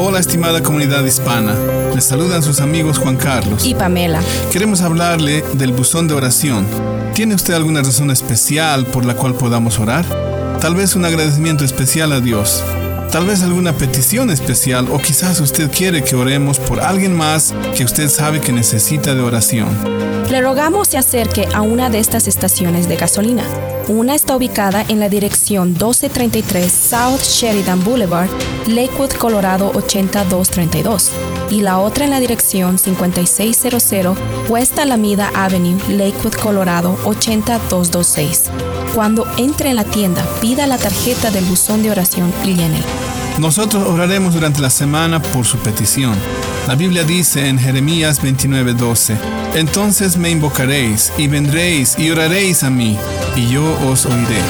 Hola 0.00 0.20
estimada 0.20 0.62
comunidad 0.62 1.04
hispana, 1.04 1.56
les 1.92 2.04
saludan 2.04 2.40
sus 2.40 2.60
amigos 2.60 2.98
Juan 2.98 3.16
Carlos 3.16 3.66
y 3.66 3.74
Pamela. 3.74 4.20
Queremos 4.52 4.80
hablarle 4.80 5.42
del 5.54 5.72
buzón 5.72 6.06
de 6.06 6.14
oración. 6.14 6.68
¿Tiene 7.14 7.34
usted 7.34 7.54
alguna 7.54 7.82
razón 7.82 8.12
especial 8.12 8.86
por 8.86 9.04
la 9.04 9.14
cual 9.14 9.34
podamos 9.34 9.80
orar? 9.80 10.06
Tal 10.60 10.76
vez 10.76 10.94
un 10.94 11.04
agradecimiento 11.04 11.64
especial 11.64 12.12
a 12.12 12.20
Dios. 12.20 12.62
Tal 13.10 13.26
vez 13.26 13.42
alguna 13.42 13.72
petición 13.72 14.30
especial 14.30 14.88
o 14.92 14.98
quizás 14.98 15.40
usted 15.40 15.70
quiere 15.70 16.04
que 16.04 16.14
oremos 16.14 16.58
por 16.58 16.80
alguien 16.80 17.16
más 17.16 17.54
que 17.74 17.84
usted 17.84 18.08
sabe 18.10 18.40
que 18.40 18.52
necesita 18.52 19.14
de 19.14 19.22
oración. 19.22 19.68
Le 20.30 20.42
rogamos 20.42 20.88
se 20.88 20.98
acerque 20.98 21.48
a 21.54 21.62
una 21.62 21.88
de 21.88 22.00
estas 22.00 22.28
estaciones 22.28 22.86
de 22.86 22.96
gasolina. 22.96 23.44
Una 23.88 24.14
está 24.14 24.36
ubicada 24.36 24.84
en 24.88 25.00
la 25.00 25.08
dirección 25.08 25.68
1233 25.68 26.70
South 26.70 27.22
Sheridan 27.22 27.82
Boulevard, 27.82 28.28
Lakewood, 28.66 29.12
Colorado 29.12 29.70
8232, 29.74 31.10
y 31.48 31.62
la 31.62 31.78
otra 31.78 32.04
en 32.04 32.10
la 32.10 32.20
dirección 32.20 32.78
5600 32.78 34.18
West 34.50 34.78
Alameda 34.78 35.30
Avenue, 35.34 35.78
Lakewood, 35.88 36.34
Colorado 36.34 36.98
80226. 37.04 38.50
Cuando 38.94 39.26
entre 39.36 39.70
en 39.70 39.76
la 39.76 39.84
tienda, 39.84 40.24
pida 40.40 40.66
la 40.66 40.78
tarjeta 40.78 41.30
del 41.30 41.44
buzón 41.44 41.82
de 41.82 41.90
oración 41.90 42.32
y 42.44 42.54
llene. 42.54 42.82
Nosotros 43.38 43.86
oraremos 43.86 44.34
durante 44.34 44.60
la 44.60 44.70
semana 44.70 45.22
por 45.22 45.44
su 45.44 45.58
petición. 45.58 46.14
La 46.66 46.74
Biblia 46.74 47.04
dice 47.04 47.48
en 47.48 47.58
Jeremías 47.58 48.20
29:12, 48.22 49.16
Entonces 49.54 50.16
me 50.16 50.30
invocaréis 50.30 51.12
y 51.16 51.28
vendréis 51.28 51.98
y 51.98 52.10
oraréis 52.10 52.62
a 52.64 52.70
mí, 52.70 52.98
y 53.36 53.48
yo 53.48 53.64
os 53.88 54.06
oiré. 54.06 54.40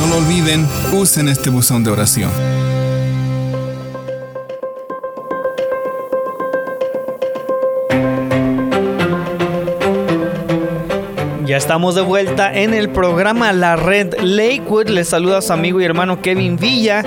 No 0.00 0.06
lo 0.08 0.16
olviden, 0.16 0.66
usen 0.92 1.28
este 1.28 1.50
buzón 1.50 1.84
de 1.84 1.90
oración. 1.90 2.53
Ya 11.54 11.58
estamos 11.58 11.94
de 11.94 12.00
vuelta 12.00 12.52
en 12.52 12.74
el 12.74 12.88
programa 12.88 13.52
La 13.52 13.76
Red 13.76 14.14
Lakewood. 14.20 14.88
Les 14.88 15.10
saluda 15.10 15.38
a 15.38 15.40
su 15.40 15.52
amigo 15.52 15.80
y 15.80 15.84
hermano 15.84 16.20
Kevin 16.20 16.56
Villa. 16.56 17.04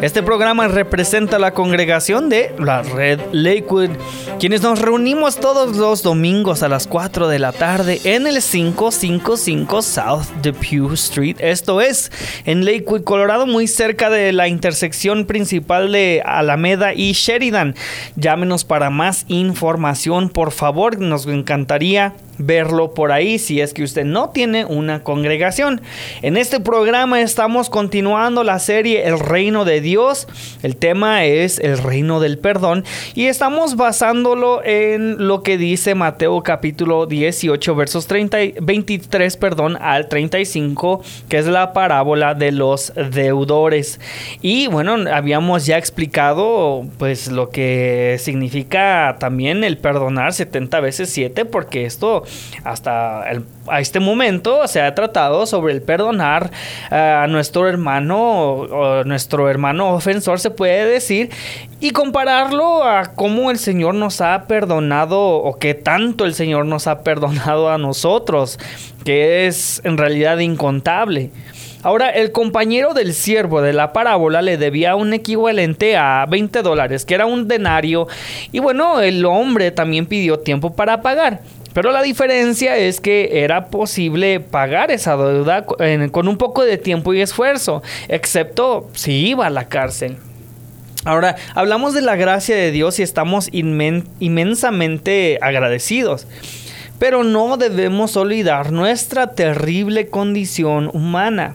Este 0.00 0.22
programa 0.22 0.68
representa 0.68 1.38
la 1.38 1.52
congregación 1.52 2.30
de 2.30 2.54
La 2.58 2.80
Red 2.80 3.20
Lakewood, 3.32 3.90
quienes 4.38 4.62
nos 4.62 4.78
reunimos 4.78 5.36
todos 5.36 5.76
los 5.76 6.02
domingos 6.02 6.62
a 6.62 6.70
las 6.70 6.86
4 6.86 7.28
de 7.28 7.38
la 7.40 7.52
tarde 7.52 8.00
en 8.04 8.26
el 8.26 8.40
555 8.40 9.82
South 9.82 10.28
Depew 10.40 10.94
Street. 10.94 11.36
Esto 11.38 11.82
es 11.82 12.10
en 12.46 12.64
Lakewood, 12.64 13.04
Colorado, 13.04 13.46
muy 13.46 13.66
cerca 13.66 14.08
de 14.08 14.32
la 14.32 14.48
intersección 14.48 15.26
principal 15.26 15.92
de 15.92 16.22
Alameda 16.24 16.94
y 16.94 17.12
Sheridan. 17.12 17.74
Llámenos 18.16 18.64
para 18.64 18.88
más 18.88 19.26
información, 19.28 20.30
por 20.30 20.52
favor. 20.52 20.98
Nos 20.98 21.26
encantaría 21.26 22.14
verlo 22.40 22.94
por 22.94 23.12
ahí 23.12 23.38
si 23.38 23.60
es 23.60 23.74
que 23.74 23.82
usted 23.82 24.04
no 24.04 24.30
tiene 24.30 24.64
una 24.64 25.02
congregación. 25.02 25.80
En 26.22 26.36
este 26.36 26.58
programa 26.60 27.20
estamos 27.20 27.70
continuando 27.70 28.42
la 28.44 28.58
serie 28.58 29.06
El 29.06 29.18
reino 29.18 29.64
de 29.64 29.80
Dios. 29.80 30.26
El 30.62 30.76
tema 30.76 31.24
es 31.24 31.58
el 31.58 31.78
reino 31.78 32.20
del 32.20 32.38
perdón 32.38 32.84
y 33.14 33.26
estamos 33.26 33.76
basándolo 33.76 34.62
en 34.64 35.26
lo 35.26 35.42
que 35.42 35.58
dice 35.58 35.94
Mateo 35.94 36.42
capítulo 36.42 37.06
18 37.06 37.74
versos 37.74 38.06
30, 38.06 38.38
23 38.60 39.36
perdón, 39.36 39.76
al 39.80 40.08
35 40.08 41.02
que 41.28 41.38
es 41.38 41.46
la 41.46 41.72
parábola 41.72 42.34
de 42.34 42.52
los 42.52 42.92
deudores. 43.12 44.00
Y 44.40 44.66
bueno, 44.68 44.96
habíamos 45.12 45.66
ya 45.66 45.76
explicado 45.76 46.86
pues 46.98 47.30
lo 47.30 47.50
que 47.50 48.16
significa 48.18 49.16
también 49.20 49.62
el 49.64 49.76
perdonar 49.76 50.32
70 50.32 50.80
veces 50.80 51.10
7 51.10 51.44
porque 51.44 51.84
esto 51.84 52.24
hasta 52.64 53.24
a 53.68 53.80
este 53.80 54.00
momento 54.00 54.66
se 54.68 54.80
ha 54.80 54.94
tratado 54.94 55.46
sobre 55.46 55.72
el 55.72 55.82
perdonar 55.82 56.50
a 56.90 57.26
nuestro 57.28 57.68
hermano 57.68 58.50
o 58.52 59.04
nuestro 59.04 59.48
hermano 59.48 59.94
ofensor 59.94 60.40
se 60.40 60.50
puede 60.50 60.86
decir 60.86 61.30
y 61.80 61.90
compararlo 61.90 62.84
a 62.84 63.14
cómo 63.14 63.50
el 63.50 63.58
Señor 63.58 63.94
nos 63.94 64.20
ha 64.20 64.44
perdonado 64.46 65.20
o 65.20 65.58
qué 65.58 65.74
tanto 65.74 66.24
el 66.24 66.34
Señor 66.34 66.66
nos 66.66 66.86
ha 66.86 67.02
perdonado 67.02 67.70
a 67.70 67.78
nosotros, 67.78 68.58
que 69.04 69.46
es 69.46 69.80
en 69.84 69.96
realidad 69.96 70.38
incontable. 70.38 71.30
Ahora, 71.82 72.10
el 72.10 72.30
compañero 72.30 72.92
del 72.92 73.14
siervo 73.14 73.62
de 73.62 73.72
la 73.72 73.94
parábola 73.94 74.42
le 74.42 74.58
debía 74.58 74.96
un 74.96 75.14
equivalente 75.14 75.96
a 75.96 76.26
20 76.28 76.60
dólares, 76.60 77.06
que 77.06 77.14
era 77.14 77.24
un 77.24 77.48
denario, 77.48 78.06
y 78.52 78.58
bueno, 78.58 79.00
el 79.00 79.24
hombre 79.24 79.70
también 79.70 80.04
pidió 80.04 80.40
tiempo 80.40 80.74
para 80.74 81.00
pagar. 81.00 81.40
Pero 81.72 81.92
la 81.92 82.02
diferencia 82.02 82.76
es 82.76 83.00
que 83.00 83.44
era 83.44 83.66
posible 83.66 84.40
pagar 84.40 84.90
esa 84.90 85.16
deuda 85.16 85.64
con 85.64 86.28
un 86.28 86.36
poco 86.36 86.64
de 86.64 86.78
tiempo 86.78 87.14
y 87.14 87.20
esfuerzo, 87.20 87.82
excepto 88.08 88.88
si 88.94 89.28
iba 89.28 89.46
a 89.46 89.50
la 89.50 89.68
cárcel. 89.68 90.16
Ahora, 91.04 91.36
hablamos 91.54 91.94
de 91.94 92.02
la 92.02 92.16
gracia 92.16 92.56
de 92.56 92.72
Dios 92.72 92.98
y 92.98 93.02
estamos 93.02 93.48
inmensamente 93.52 95.38
agradecidos. 95.40 96.26
Pero 96.98 97.24
no 97.24 97.56
debemos 97.56 98.18
olvidar 98.18 98.72
nuestra 98.72 99.28
terrible 99.28 100.08
condición 100.08 100.90
humana. 100.92 101.54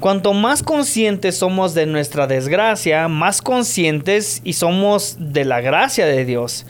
Cuanto 0.00 0.32
más 0.32 0.62
conscientes 0.62 1.36
somos 1.36 1.74
de 1.74 1.84
nuestra 1.84 2.26
desgracia, 2.26 3.06
más 3.08 3.42
conscientes 3.42 4.40
y 4.44 4.54
somos 4.54 5.16
de 5.18 5.44
la 5.44 5.60
gracia 5.60 6.06
de 6.06 6.24
Dios. 6.24 6.64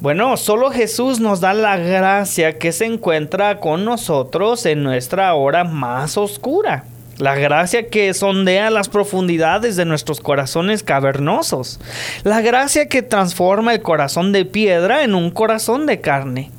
Bueno, 0.00 0.36
solo 0.36 0.72
Jesús 0.72 1.20
nos 1.20 1.40
da 1.40 1.54
la 1.54 1.76
gracia 1.76 2.58
que 2.58 2.72
se 2.72 2.86
encuentra 2.86 3.60
con 3.60 3.84
nosotros 3.84 4.66
en 4.66 4.82
nuestra 4.82 5.32
hora 5.34 5.62
más 5.62 6.18
oscura. 6.18 6.82
La 7.16 7.36
gracia 7.36 7.88
que 7.90 8.12
sondea 8.12 8.70
las 8.70 8.88
profundidades 8.88 9.76
de 9.76 9.84
nuestros 9.84 10.18
corazones 10.18 10.82
cavernosos. 10.82 11.78
La 12.24 12.40
gracia 12.40 12.88
que 12.88 13.02
transforma 13.02 13.72
el 13.72 13.82
corazón 13.82 14.32
de 14.32 14.44
piedra 14.46 15.04
en 15.04 15.14
un 15.14 15.30
corazón 15.30 15.86
de 15.86 16.00
carne. 16.00 16.50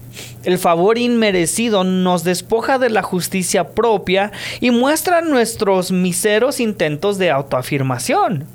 El 0.45 0.59
favor 0.59 0.97
inmerecido 0.97 1.83
nos 1.83 2.23
despoja 2.23 2.77
de 2.77 2.91
la 2.91 3.01
justicia 3.01 3.69
propia 3.69 4.31
y 4.61 4.71
muestra 4.71 5.21
nuestros 5.21 5.91
miseros 5.91 6.59
intentos 6.59 7.17
de 7.17 7.31
autoafirmación. 7.31 8.45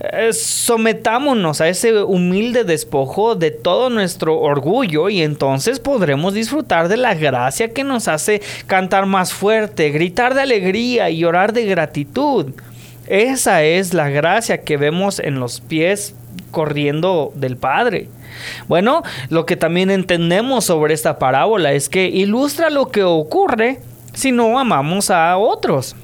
Eh, 0.00 0.32
sometámonos 0.32 1.60
a 1.60 1.68
ese 1.68 2.02
humilde 2.02 2.64
despojo 2.64 3.34
de 3.34 3.50
todo 3.50 3.90
nuestro 3.90 4.38
orgullo 4.38 5.08
y 5.08 5.22
entonces 5.22 5.80
podremos 5.80 6.34
disfrutar 6.34 6.88
de 6.88 6.96
la 6.96 7.14
gracia 7.14 7.72
que 7.72 7.84
nos 7.84 8.08
hace 8.08 8.42
cantar 8.66 9.06
más 9.06 9.32
fuerte, 9.32 9.90
gritar 9.90 10.34
de 10.34 10.42
alegría 10.42 11.10
y 11.10 11.24
orar 11.24 11.52
de 11.52 11.64
gratitud. 11.64 12.52
Esa 13.06 13.62
es 13.62 13.94
la 13.94 14.08
gracia 14.08 14.62
que 14.62 14.76
vemos 14.76 15.18
en 15.18 15.38
los 15.38 15.60
pies 15.60 16.14
corriendo 16.54 17.30
del 17.34 17.58
Padre. 17.58 18.08
Bueno, 18.66 19.02
lo 19.28 19.44
que 19.44 19.56
también 19.56 19.90
entendemos 19.90 20.64
sobre 20.64 20.94
esta 20.94 21.18
parábola 21.18 21.72
es 21.72 21.90
que 21.90 22.06
ilustra 22.06 22.70
lo 22.70 22.88
que 22.88 23.04
ocurre 23.04 23.80
si 24.14 24.32
no 24.32 24.58
amamos 24.58 25.10
a 25.10 25.36
otros. 25.36 25.94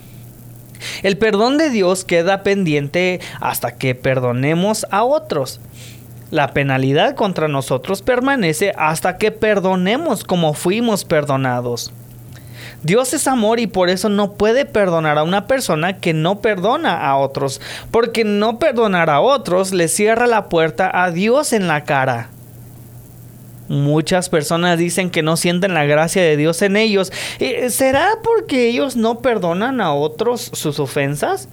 El 1.03 1.17
perdón 1.17 1.57
de 1.57 1.71
Dios 1.71 2.05
queda 2.05 2.43
pendiente 2.43 3.21
hasta 3.41 3.77
que 3.77 3.95
perdonemos 3.95 4.87
a 4.91 5.05
otros. 5.05 5.61
La 6.31 6.53
penalidad 6.53 7.17
contra 7.17 7.49
nosotros 7.49 8.03
permanece 8.03 8.73
hasta 8.77 9.17
que 9.17 9.31
perdonemos 9.31 10.25
como 10.25 10.55
fuimos 10.55 11.05
perdonados. 11.05 11.93
Dios 12.83 13.13
es 13.13 13.27
amor 13.27 13.61
y 13.61 13.67
por 13.67 13.91
eso 13.91 14.09
no 14.09 14.33
puede 14.33 14.65
perdonar 14.65 15.19
a 15.19 15.23
una 15.23 15.47
persona 15.47 15.99
que 15.99 16.15
no 16.15 16.41
perdona 16.41 17.07
a 17.07 17.17
otros, 17.17 17.61
porque 17.91 18.25
no 18.25 18.59
perdonar 18.59 19.11
a 19.11 19.21
otros 19.21 19.73
le 19.73 19.89
cierra 19.89 20.27
la 20.27 20.49
puerta 20.49 20.91
a 21.05 21.11
Dios 21.11 21.53
en 21.53 21.69
la 21.69 21.85
cara. 21.85 22.31
Muchas 23.69 24.29
personas 24.29 24.79
dicen 24.79 25.11
que 25.11 25.23
no 25.23 25.37
sienten 25.37 25.75
la 25.75 25.85
gracia 25.85 26.23
de 26.23 26.37
Dios 26.37 26.61
en 26.63 26.77
ellos. 26.77 27.13
Eh, 27.39 27.71
¿Será 27.71 28.09
porque 28.25 28.69
ellos 28.69 28.97
no 28.97 29.21
perdonan 29.21 29.81
a 29.81 29.95
otros 29.95 30.51
sus 30.55 30.81
ofensas? 30.81 31.49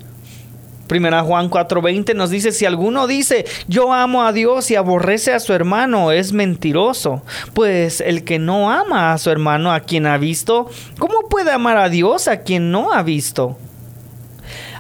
Primera 0.88 1.22
Juan 1.24 1.50
4:20 1.50 2.16
nos 2.16 2.30
dice, 2.30 2.52
si 2.52 2.66
alguno 2.66 3.08
dice, 3.08 3.46
yo 3.68 3.94
amo 3.94 4.24
a 4.24 4.32
Dios 4.32 4.72
y 4.72 4.76
aborrece 4.76 5.34
a 5.34 5.40
su 5.40 5.54
hermano, 5.54 6.12
es 6.12 6.34
mentiroso. 6.34 7.22
Pues 7.54 8.02
el 8.02 8.24
que 8.24 8.40
no 8.40 8.72
ama 8.72 9.14
a 9.14 9.18
su 9.18 9.30
hermano 9.30 9.72
a 9.72 9.82
quien 9.82 10.06
ha 10.06 10.18
visto, 10.18 10.70
¿cómo 10.98 11.28
puede 11.30 11.52
amar 11.52 11.78
a 11.78 11.90
Dios 11.90 12.28
a 12.28 12.42
quien 12.42 12.72
no 12.72 12.94
ha 12.94 13.04
visto? 13.04 13.58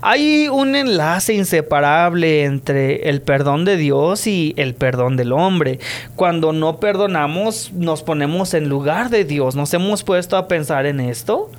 Hay 0.01 0.47
un 0.47 0.75
enlace 0.75 1.33
inseparable 1.33 2.43
entre 2.43 3.09
el 3.09 3.21
perdón 3.21 3.65
de 3.65 3.77
Dios 3.77 4.27
y 4.27 4.53
el 4.55 4.75
perdón 4.75 5.17
del 5.17 5.33
hombre. 5.33 5.79
Cuando 6.15 6.53
no 6.53 6.79
perdonamos, 6.79 7.71
nos 7.73 8.03
ponemos 8.03 8.53
en 8.53 8.69
lugar 8.69 9.09
de 9.09 9.25
Dios. 9.25 9.55
¿Nos 9.55 9.73
hemos 9.73 10.03
puesto 10.03 10.37
a 10.37 10.47
pensar 10.47 10.85
en 10.85 10.99
esto? 10.99 11.49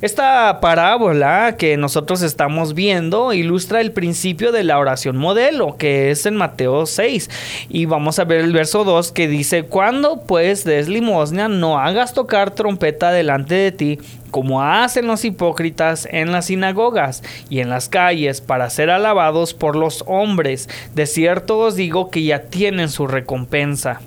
Esta 0.00 0.60
parábola 0.62 1.56
que 1.58 1.76
nosotros 1.76 2.22
estamos 2.22 2.72
viendo 2.72 3.34
ilustra 3.34 3.82
el 3.82 3.92
principio 3.92 4.50
de 4.50 4.64
la 4.64 4.78
oración 4.78 5.18
modelo, 5.18 5.76
que 5.76 6.10
es 6.10 6.24
en 6.24 6.36
Mateo 6.36 6.86
6. 6.86 7.28
Y 7.68 7.84
vamos 7.84 8.18
a 8.18 8.24
ver 8.24 8.40
el 8.40 8.54
verso 8.54 8.84
2 8.84 9.12
que 9.12 9.28
dice, 9.28 9.64
cuando 9.64 10.22
pues 10.22 10.64
des 10.64 10.88
limosna, 10.88 11.48
no 11.48 11.78
hagas 11.78 12.14
tocar 12.14 12.52
trompeta 12.52 13.12
delante 13.12 13.54
de 13.54 13.72
ti, 13.72 13.98
como 14.30 14.62
hacen 14.62 15.06
los 15.06 15.22
hipócritas 15.26 16.08
en 16.10 16.32
las 16.32 16.46
sinagogas 16.46 17.22
y 17.50 17.60
en 17.60 17.68
las 17.68 17.90
calles 17.90 18.40
para 18.40 18.70
ser 18.70 18.88
alabados 18.88 19.52
por 19.52 19.76
los 19.76 20.02
hombres. 20.06 20.70
De 20.94 21.04
cierto 21.04 21.58
os 21.58 21.76
digo 21.76 22.08
que 22.08 22.22
ya 22.22 22.44
tienen 22.44 22.88
su 22.88 23.06
recompensa. 23.06 24.00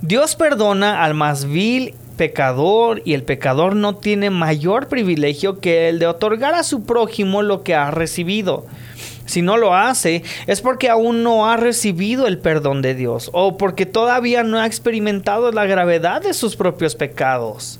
Dios 0.00 0.36
perdona 0.36 1.02
al 1.02 1.14
más 1.14 1.44
vil 1.44 1.96
pecador 2.18 3.00
y 3.06 3.14
el 3.14 3.22
pecador 3.22 3.74
no 3.74 3.96
tiene 3.96 4.28
mayor 4.28 4.88
privilegio 4.88 5.60
que 5.60 5.88
el 5.88 5.98
de 5.98 6.06
otorgar 6.06 6.52
a 6.54 6.62
su 6.62 6.84
prójimo 6.84 7.40
lo 7.40 7.62
que 7.62 7.74
ha 7.74 7.90
recibido. 7.90 8.66
Si 9.24 9.40
no 9.40 9.56
lo 9.56 9.74
hace, 9.74 10.22
es 10.46 10.60
porque 10.60 10.90
aún 10.90 11.22
no 11.22 11.50
ha 11.50 11.56
recibido 11.56 12.26
el 12.26 12.38
perdón 12.38 12.82
de 12.82 12.94
Dios 12.94 13.30
o 13.32 13.56
porque 13.56 13.86
todavía 13.86 14.42
no 14.42 14.58
ha 14.58 14.66
experimentado 14.66 15.52
la 15.52 15.64
gravedad 15.64 16.20
de 16.20 16.34
sus 16.34 16.56
propios 16.56 16.94
pecados. 16.94 17.77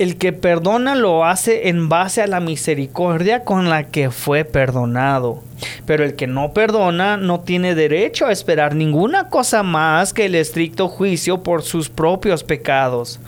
El 0.00 0.16
que 0.16 0.32
perdona 0.32 0.94
lo 0.94 1.26
hace 1.26 1.68
en 1.68 1.90
base 1.90 2.22
a 2.22 2.26
la 2.26 2.40
misericordia 2.40 3.44
con 3.44 3.68
la 3.68 3.88
que 3.88 4.10
fue 4.10 4.46
perdonado. 4.46 5.42
Pero 5.84 6.04
el 6.04 6.16
que 6.16 6.26
no 6.26 6.54
perdona 6.54 7.18
no 7.18 7.40
tiene 7.40 7.74
derecho 7.74 8.24
a 8.24 8.32
esperar 8.32 8.74
ninguna 8.74 9.28
cosa 9.28 9.62
más 9.62 10.14
que 10.14 10.24
el 10.24 10.36
estricto 10.36 10.88
juicio 10.88 11.42
por 11.42 11.62
sus 11.62 11.90
propios 11.90 12.44
pecados. 12.44 13.20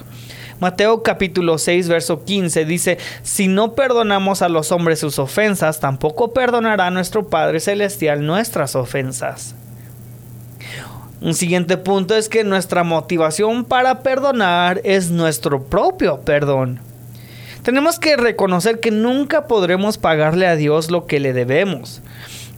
Mateo 0.61 1.03
capítulo 1.03 1.59
6, 1.59 1.89
verso 1.89 2.25
15 2.25 2.65
dice, 2.65 2.97
si 3.23 3.49
no 3.49 3.75
perdonamos 3.75 4.41
a 4.41 4.49
los 4.49 4.73
hombres 4.73 5.01
sus 5.01 5.19
ofensas, 5.19 5.79
tampoco 5.79 6.33
perdonará 6.33 6.91
nuestro 6.91 7.29
Padre 7.29 7.61
Celestial 7.61 8.25
nuestras 8.25 8.77
ofensas. 8.77 9.57
Un 11.23 11.35
siguiente 11.35 11.77
punto 11.77 12.17
es 12.17 12.29
que 12.29 12.43
nuestra 12.43 12.83
motivación 12.83 13.65
para 13.65 14.03
perdonar 14.03 14.81
es 14.83 15.13
nuestro 15.13 15.63
propio 15.63 16.21
perdón. 16.23 16.81
Tenemos 17.63 18.01
que 18.01 18.17
reconocer 18.17 18.81
que 18.81 18.91
nunca 18.91 19.47
podremos 19.47 19.99
pagarle 19.99 20.49
a 20.49 20.57
Dios 20.57 20.91
lo 20.91 21.07
que 21.07 21.21
le 21.21 21.33
debemos. 21.33 22.03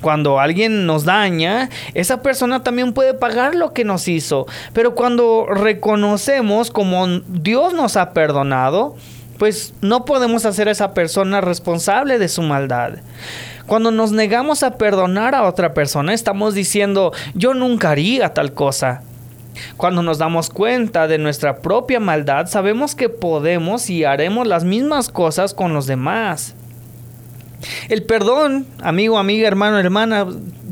Cuando 0.01 0.41
alguien 0.41 0.87
nos 0.87 1.05
daña, 1.05 1.69
esa 1.93 2.23
persona 2.23 2.63
también 2.63 2.95
puede 2.95 3.13
pagar 3.13 3.55
lo 3.55 3.75
que 3.75 3.85
nos 3.85 4.09
hizo. 4.09 4.47
Pero 4.73 4.95
cuando 4.95 5.45
reconocemos 5.47 6.71
como 6.71 7.07
Dios 7.07 7.75
nos 7.75 7.99
ha 7.99 8.15
perdonado, 8.15 8.97
pues 9.39 9.75
no 9.83 10.07
podemos 10.07 10.47
hacer 10.47 10.69
a 10.69 10.73
esa 10.73 10.95
persona 10.95 11.43
responsable 11.43 12.19
de 12.19 12.29
su 12.29 12.41
maldad. 12.41 12.95
Cuando 13.67 13.91
nos 13.91 14.13
negamos 14.13 14.63
a 14.63 14.77
perdonar 14.77 15.35
a 15.35 15.45
otra 15.45 15.73
persona, 15.73 16.13
estamos 16.13 16.55
diciendo, 16.55 17.13
yo 17.35 17.55
nunca 17.55 17.91
haría 17.91 18.35
tal 18.35 18.53
cosa. 18.53 19.03
Cuando 19.77 20.03
nos 20.03 20.19
damos 20.19 20.51
cuenta 20.51 21.07
de 21.07 21.19
nuestra 21.19 21.59
propia 21.59 22.01
maldad, 22.01 22.47
sabemos 22.47 22.95
que 22.95 23.09
podemos 23.09 23.89
y 23.89 24.05
haremos 24.05 24.47
las 24.47 24.65
mismas 24.65 25.09
cosas 25.09 25.55
con 25.55 25.73
los 25.73 25.87
demás. 25.87 26.55
El 27.89 28.03
perdón, 28.03 28.67
amigo, 28.83 29.19
amiga, 29.19 29.49
hermano, 29.49 29.79
hermana, 29.79 30.27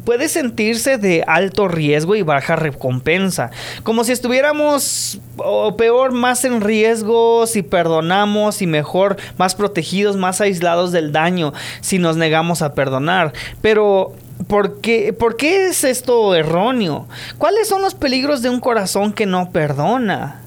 puede 0.04 0.28
sentirse 0.28 0.98
de 0.98 1.24
alto 1.26 1.68
riesgo 1.68 2.14
y 2.14 2.22
baja 2.22 2.56
recompensa, 2.56 3.50
como 3.82 4.04
si 4.04 4.12
estuviéramos 4.12 5.20
o 5.36 5.76
peor 5.76 6.12
más 6.12 6.44
en 6.44 6.60
riesgo 6.60 7.46
si 7.46 7.62
perdonamos 7.62 8.62
y 8.62 8.66
mejor 8.66 9.16
más 9.38 9.54
protegidos, 9.54 10.16
más 10.16 10.40
aislados 10.40 10.92
del 10.92 11.12
daño 11.12 11.52
si 11.80 11.98
nos 11.98 12.16
negamos 12.16 12.62
a 12.62 12.74
perdonar. 12.74 13.32
Pero 13.60 14.12
¿Por 14.46 14.80
qué, 14.80 15.12
¿Por 15.12 15.36
qué 15.36 15.68
es 15.68 15.84
esto 15.84 16.34
erróneo? 16.34 17.06
¿Cuáles 17.38 17.68
son 17.68 17.80
los 17.80 17.94
peligros 17.94 18.42
de 18.42 18.50
un 18.50 18.58
corazón 18.58 19.12
que 19.12 19.24
no 19.24 19.52
perdona? 19.52 20.40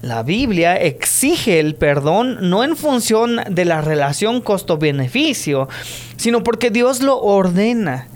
La 0.00 0.24
Biblia 0.24 0.76
exige 0.76 1.60
el 1.60 1.76
perdón 1.76 2.50
no 2.50 2.64
en 2.64 2.76
función 2.76 3.40
de 3.48 3.64
la 3.64 3.80
relación 3.80 4.40
costo-beneficio, 4.40 5.68
sino 6.16 6.42
porque 6.42 6.70
Dios 6.70 7.00
lo 7.00 7.20
ordena. 7.20 8.08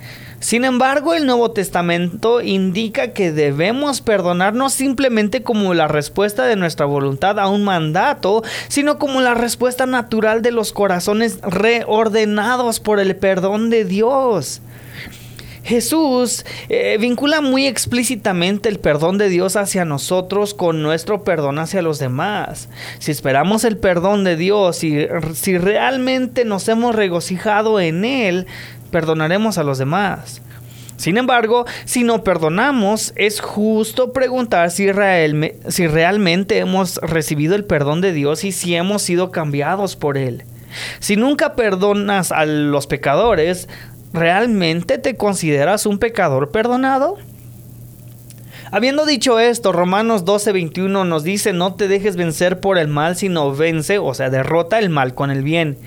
Sin 0.47 0.65
embargo, 0.65 1.13
el 1.13 1.27
Nuevo 1.27 1.51
Testamento 1.51 2.41
indica 2.41 3.09
que 3.13 3.33
debemos 3.33 4.01
perdonar 4.01 4.55
no 4.55 4.71
simplemente 4.71 5.43
como 5.43 5.75
la 5.75 5.89
respuesta 5.89 6.45
de 6.47 6.55
nuestra 6.55 6.87
voluntad 6.87 7.41
a 7.41 7.49
un 7.49 7.65
mandato, 7.65 8.45
sino 8.69 8.97
como 8.97 9.21
la 9.21 9.35
respuesta 9.35 9.87
natural 9.87 10.43
de 10.43 10.53
los 10.53 10.73
corazones 10.73 11.41
reordenados 11.41 12.79
por 12.79 13.01
el 13.01 13.17
perdón 13.17 13.71
de 13.71 13.85
Dios. 13.85 14.61
Jesús 15.67 16.47
eh, 16.69 16.97
vincula 17.01 17.41
muy 17.41 17.67
explícitamente 17.67 18.69
el 18.69 18.79
perdón 18.79 19.19
de 19.19 19.29
Dios 19.29 19.57
hacia 19.57 19.85
nosotros 19.85 20.55
con 20.55 20.81
nuestro 20.81 21.25
perdón 21.25 21.59
hacia 21.59 21.83
los 21.83 21.99
demás. 21.99 22.69
Si 23.01 23.11
esperamos 23.11 23.65
el 23.65 23.77
perdón 23.77 24.23
de 24.23 24.37
Dios 24.37 24.85
y 24.85 25.09
si 25.35 25.59
realmente 25.59 26.45
nos 26.45 26.69
hemos 26.69 26.95
regocijado 26.95 27.81
en 27.81 28.05
Él, 28.05 28.47
perdonaremos 28.93 29.59
a 29.59 29.65
los 29.65 29.79
demás. 29.79 30.41
Sin 30.97 31.19
embargo, 31.19 31.67
si 31.85 32.05
no 32.05 32.23
perdonamos, 32.23 33.13
es 33.17 33.41
justo 33.41 34.13
preguntar 34.13 34.71
si, 34.71 34.87
si, 35.69 35.87
realmente 35.89 36.59
hemos 36.59 36.97
recibido 36.99 37.55
el 37.57 37.65
perdón 37.65 38.01
de 38.01 38.13
Dios 38.13 38.45
y 38.45 38.53
si 38.53 38.77
hemos 38.77 39.03
sido 39.03 39.31
cambiados 39.33 39.97
por 39.97 40.17
Él. 40.17 40.45
Si 41.01 41.17
nunca 41.17 41.55
perdonas 41.55 42.33
a 42.33 42.47
los 42.47 42.87
pecadores, 42.87 43.69
¿realmente 44.17 44.99
te 44.99 45.17
consideras 45.17 45.87
un 45.87 45.99
pecador 45.99 46.51
perdonado? 46.51 47.19
Habiendo 48.73 49.07
dicho 49.07 49.39
esto, 49.39 49.71
Romanos 49.71 50.25
12:21 50.25 51.07
nos 51.07 51.23
dice, 51.23 51.53
no 51.53 51.75
te 51.75 51.87
dejes 51.87 52.17
vencer 52.17 52.59
por 52.59 52.79
el 52.79 52.89
mal, 52.89 53.15
sino 53.15 53.55
vence, 53.55 53.99
o 53.99 54.13
sea, 54.13 54.29
derrota 54.29 54.81
el 54.81 54.91
mal 54.91 55.15
con 55.15 55.31
el 55.31 55.43
bien, 55.45 55.79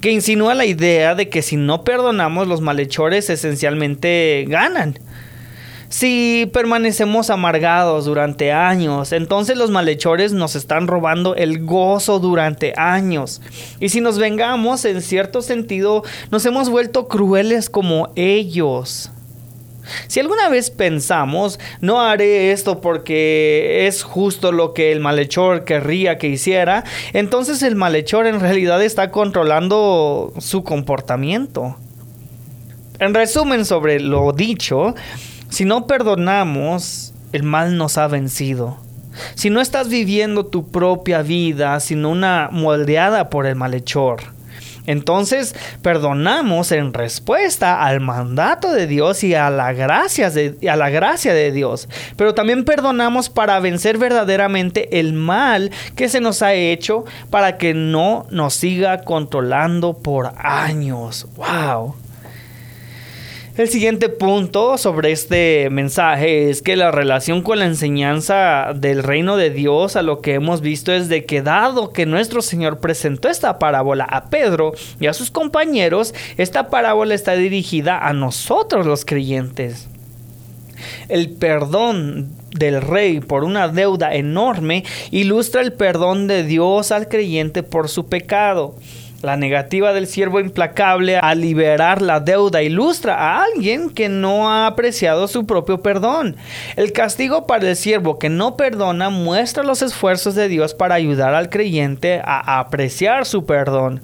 que 0.00 0.12
insinúa 0.12 0.54
la 0.54 0.64
idea 0.64 1.14
de 1.14 1.28
que 1.28 1.42
si 1.42 1.56
no 1.56 1.84
perdonamos, 1.84 2.48
los 2.48 2.62
malhechores 2.62 3.28
esencialmente 3.28 4.46
ganan. 4.48 4.98
Si 5.92 6.48
permanecemos 6.54 7.28
amargados 7.28 8.06
durante 8.06 8.50
años, 8.50 9.12
entonces 9.12 9.58
los 9.58 9.70
malhechores 9.70 10.32
nos 10.32 10.56
están 10.56 10.86
robando 10.86 11.36
el 11.36 11.66
gozo 11.66 12.18
durante 12.18 12.72
años. 12.78 13.42
Y 13.78 13.90
si 13.90 14.00
nos 14.00 14.18
vengamos, 14.18 14.86
en 14.86 15.02
cierto 15.02 15.42
sentido, 15.42 16.02
nos 16.30 16.46
hemos 16.46 16.70
vuelto 16.70 17.08
crueles 17.08 17.68
como 17.68 18.10
ellos. 18.16 19.10
Si 20.06 20.18
alguna 20.18 20.48
vez 20.48 20.70
pensamos, 20.70 21.60
no 21.82 22.00
haré 22.00 22.52
esto 22.52 22.80
porque 22.80 23.86
es 23.86 24.02
justo 24.02 24.50
lo 24.50 24.72
que 24.72 24.92
el 24.92 25.00
malhechor 25.00 25.64
querría 25.64 26.16
que 26.16 26.28
hiciera, 26.28 26.84
entonces 27.12 27.62
el 27.62 27.76
malhechor 27.76 28.26
en 28.26 28.40
realidad 28.40 28.82
está 28.82 29.10
controlando 29.10 30.32
su 30.38 30.64
comportamiento. 30.64 31.76
En 32.98 33.12
resumen 33.12 33.66
sobre 33.66 34.00
lo 34.00 34.32
dicho, 34.32 34.94
si 35.52 35.66
no 35.66 35.86
perdonamos, 35.86 37.12
el 37.34 37.42
mal 37.42 37.76
nos 37.76 37.98
ha 37.98 38.08
vencido. 38.08 38.78
Si 39.34 39.50
no 39.50 39.60
estás 39.60 39.90
viviendo 39.90 40.46
tu 40.46 40.70
propia 40.70 41.20
vida, 41.20 41.78
sino 41.80 42.08
una 42.08 42.48
moldeada 42.50 43.28
por 43.28 43.44
el 43.44 43.54
malhechor, 43.54 44.22
Entonces 44.86 45.54
perdonamos 45.82 46.72
en 46.72 46.94
respuesta 46.94 47.84
al 47.84 48.00
mandato 48.00 48.72
de 48.72 48.86
Dios 48.86 49.22
y 49.24 49.34
a 49.34 49.50
la, 49.50 49.74
gracia 49.74 50.30
de, 50.30 50.56
a 50.68 50.74
la 50.74 50.88
gracia 50.88 51.34
de 51.34 51.52
Dios. 51.52 51.86
Pero 52.16 52.32
también 52.32 52.64
perdonamos 52.64 53.28
para 53.28 53.60
vencer 53.60 53.98
verdaderamente 53.98 54.98
el 55.00 55.12
mal 55.12 55.70
que 55.96 56.08
se 56.08 56.22
nos 56.22 56.40
ha 56.40 56.54
hecho 56.54 57.04
para 57.28 57.58
que 57.58 57.74
no 57.74 58.26
nos 58.30 58.54
siga 58.54 59.02
controlando 59.02 59.92
por 59.92 60.32
años. 60.38 61.28
¡Wow! 61.36 61.94
El 63.54 63.68
siguiente 63.68 64.08
punto 64.08 64.78
sobre 64.78 65.12
este 65.12 65.68
mensaje 65.68 66.48
es 66.48 66.62
que 66.62 66.74
la 66.74 66.90
relación 66.90 67.42
con 67.42 67.58
la 67.58 67.66
enseñanza 67.66 68.72
del 68.74 69.02
reino 69.02 69.36
de 69.36 69.50
Dios 69.50 69.94
a 69.94 70.00
lo 70.00 70.22
que 70.22 70.32
hemos 70.32 70.62
visto 70.62 70.90
es 70.90 71.10
de 71.10 71.26
que 71.26 71.42
dado 71.42 71.92
que 71.92 72.06
nuestro 72.06 72.40
Señor 72.40 72.78
presentó 72.78 73.28
esta 73.28 73.58
parábola 73.58 74.04
a 74.04 74.30
Pedro 74.30 74.72
y 74.98 75.06
a 75.06 75.12
sus 75.12 75.30
compañeros, 75.30 76.14
esta 76.38 76.70
parábola 76.70 77.12
está 77.12 77.34
dirigida 77.34 77.98
a 77.98 78.14
nosotros 78.14 78.86
los 78.86 79.04
creyentes. 79.04 79.86
El 81.10 81.28
perdón 81.28 82.30
del 82.56 82.80
rey 82.80 83.20
por 83.20 83.44
una 83.44 83.68
deuda 83.68 84.14
enorme 84.14 84.82
ilustra 85.10 85.60
el 85.60 85.74
perdón 85.74 86.26
de 86.26 86.42
Dios 86.42 86.90
al 86.90 87.06
creyente 87.06 87.62
por 87.62 87.90
su 87.90 88.06
pecado. 88.06 88.76
La 89.22 89.36
negativa 89.36 89.92
del 89.92 90.08
siervo 90.08 90.40
implacable 90.40 91.16
a 91.16 91.36
liberar 91.36 92.02
la 92.02 92.18
deuda 92.18 92.60
ilustra 92.60 93.14
a 93.14 93.44
alguien 93.44 93.88
que 93.88 94.08
no 94.08 94.50
ha 94.50 94.66
apreciado 94.66 95.28
su 95.28 95.46
propio 95.46 95.80
perdón. 95.80 96.34
El 96.74 96.92
castigo 96.92 97.46
para 97.46 97.70
el 97.70 97.76
siervo 97.76 98.18
que 98.18 98.28
no 98.28 98.56
perdona 98.56 99.10
muestra 99.10 99.62
los 99.62 99.80
esfuerzos 99.80 100.34
de 100.34 100.48
Dios 100.48 100.74
para 100.74 100.96
ayudar 100.96 101.34
al 101.34 101.50
creyente 101.50 102.20
a 102.24 102.58
apreciar 102.58 103.24
su 103.24 103.46
perdón. 103.46 104.00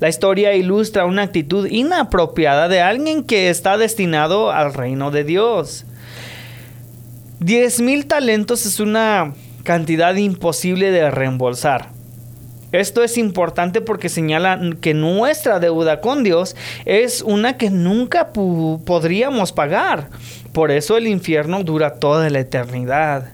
La 0.00 0.10
historia 0.10 0.52
ilustra 0.52 1.06
una 1.06 1.22
actitud 1.22 1.66
inapropiada 1.70 2.68
de 2.68 2.82
alguien 2.82 3.24
que 3.24 3.48
está 3.48 3.78
destinado 3.78 4.50
al 4.50 4.74
reino 4.74 5.10
de 5.10 5.24
Dios. 5.24 5.86
Diez 7.40 7.80
mil 7.80 8.06
talentos 8.06 8.66
es 8.66 8.80
una 8.80 9.32
cantidad 9.62 10.14
imposible 10.14 10.90
de 10.90 11.10
reembolsar. 11.10 12.01
Esto 12.72 13.02
es 13.02 13.18
importante 13.18 13.80
porque 13.80 14.08
señala 14.08 14.58
que 14.80 14.94
nuestra 14.94 15.60
deuda 15.60 16.00
con 16.00 16.24
Dios 16.24 16.56
es 16.86 17.22
una 17.22 17.56
que 17.58 17.70
nunca 17.70 18.32
podríamos 18.32 19.52
pagar. 19.52 20.08
Por 20.52 20.70
eso 20.70 20.96
el 20.96 21.06
infierno 21.06 21.62
dura 21.62 21.94
toda 21.94 22.30
la 22.30 22.40
eternidad. 22.40 23.32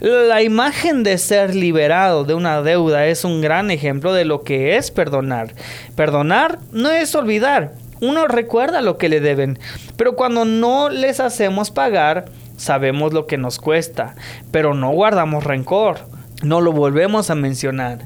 La 0.00 0.42
imagen 0.42 1.02
de 1.02 1.18
ser 1.18 1.54
liberado 1.54 2.24
de 2.24 2.34
una 2.34 2.62
deuda 2.62 3.06
es 3.06 3.24
un 3.24 3.40
gran 3.40 3.70
ejemplo 3.70 4.12
de 4.12 4.24
lo 4.24 4.42
que 4.42 4.76
es 4.76 4.90
perdonar. 4.90 5.52
Perdonar 5.94 6.58
no 6.72 6.90
es 6.90 7.14
olvidar. 7.14 7.72
Uno 8.00 8.26
recuerda 8.26 8.82
lo 8.82 8.98
que 8.98 9.08
le 9.08 9.20
deben, 9.20 9.58
pero 9.96 10.16
cuando 10.16 10.44
no 10.44 10.90
les 10.90 11.18
hacemos 11.18 11.70
pagar, 11.70 12.26
sabemos 12.56 13.14
lo 13.14 13.26
que 13.26 13.38
nos 13.38 13.58
cuesta, 13.58 14.14
pero 14.50 14.74
no 14.74 14.90
guardamos 14.90 15.44
rencor, 15.44 16.00
no 16.42 16.60
lo 16.60 16.72
volvemos 16.72 17.30
a 17.30 17.34
mencionar. 17.34 18.00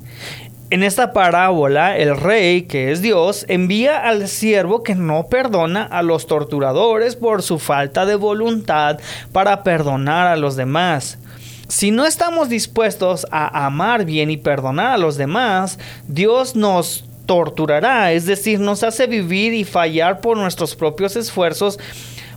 En 0.73 0.85
esta 0.85 1.13
parábola, 1.13 1.99
el 1.99 2.17
rey, 2.17 2.63
que 2.63 2.93
es 2.93 3.03
Dios, 3.03 3.45
envía 3.49 3.99
al 4.05 4.29
siervo 4.29 4.85
que 4.85 4.95
no 4.95 5.27
perdona 5.27 5.83
a 5.83 6.03
los 6.03 6.29
torturadores 6.29 7.17
por 7.17 7.43
su 7.43 7.59
falta 7.59 8.07
de 8.07 8.15
voluntad 8.15 9.01
para 9.33 9.65
perdonar 9.65 10.29
a 10.29 10.37
los 10.37 10.55
demás. 10.55 11.19
Si 11.67 11.91
no 11.91 12.07
estamos 12.07 12.49
dispuestos 12.49 13.27
a 13.33 13.67
amar 13.67 14.05
bien 14.05 14.31
y 14.31 14.37
perdonar 14.37 14.93
a 14.93 14.99
los 14.99 15.17
demás, 15.17 15.81
Dios 16.07 16.55
nos 16.55 17.05
torturará, 17.27 18.13
es 18.13 18.27
decir, 18.27 18.61
nos 18.61 18.85
hace 18.85 19.09
vivir 19.09 19.53
y 19.55 19.65
fallar 19.65 20.21
por 20.21 20.37
nuestros 20.37 20.77
propios 20.77 21.17
esfuerzos 21.17 21.81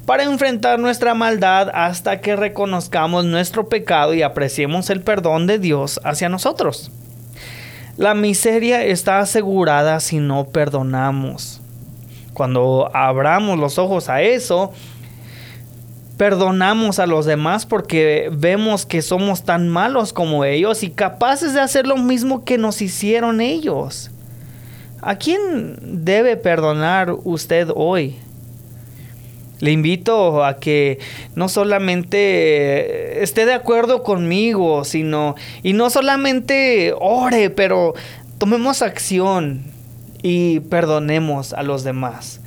para 0.07 0.23
enfrentar 0.23 0.79
nuestra 0.79 1.13
maldad 1.13 1.69
hasta 1.71 2.19
que 2.19 2.35
reconozcamos 2.35 3.25
nuestro 3.25 3.69
pecado 3.69 4.15
y 4.15 4.23
apreciemos 4.23 4.89
el 4.89 5.01
perdón 5.01 5.45
de 5.45 5.59
Dios 5.59 5.99
hacia 6.03 6.29
nosotros. 6.29 6.91
La 7.97 8.15
miseria 8.15 8.83
está 8.83 9.19
asegurada 9.19 9.99
si 9.99 10.17
no 10.17 10.45
perdonamos. 10.45 11.61
Cuando 12.33 12.89
abramos 12.91 13.59
los 13.59 13.77
ojos 13.77 14.09
a 14.09 14.23
eso, 14.23 14.71
perdonamos 16.17 16.97
a 16.97 17.05
los 17.05 17.27
demás 17.27 17.67
porque 17.67 18.29
vemos 18.31 18.87
que 18.87 19.03
somos 19.03 19.43
tan 19.43 19.69
malos 19.69 20.11
como 20.11 20.43
ellos 20.43 20.81
y 20.81 20.89
capaces 20.89 21.53
de 21.53 21.61
hacer 21.61 21.85
lo 21.85 21.97
mismo 21.97 22.43
que 22.43 22.57
nos 22.57 22.81
hicieron 22.81 23.41
ellos. 23.41 24.09
¿A 24.99 25.15
quién 25.15 25.77
debe 26.03 26.35
perdonar 26.35 27.13
usted 27.23 27.67
hoy? 27.75 28.17
Le 29.59 29.71
invito 29.71 30.43
a 30.43 30.57
que 30.57 30.99
no 31.35 31.47
solamente 31.47 33.23
esté 33.23 33.45
de 33.45 33.53
acuerdo 33.53 34.03
conmigo, 34.03 34.83
sino 34.83 35.35
y 35.61 35.73
no 35.73 35.89
solamente 35.89 36.93
ore, 36.99 37.49
pero 37.49 37.93
tomemos 38.37 38.81
acción 38.81 39.63
y 40.21 40.59
perdonemos 40.61 41.53
a 41.53 41.63
los 41.63 41.83
demás. 41.83 42.41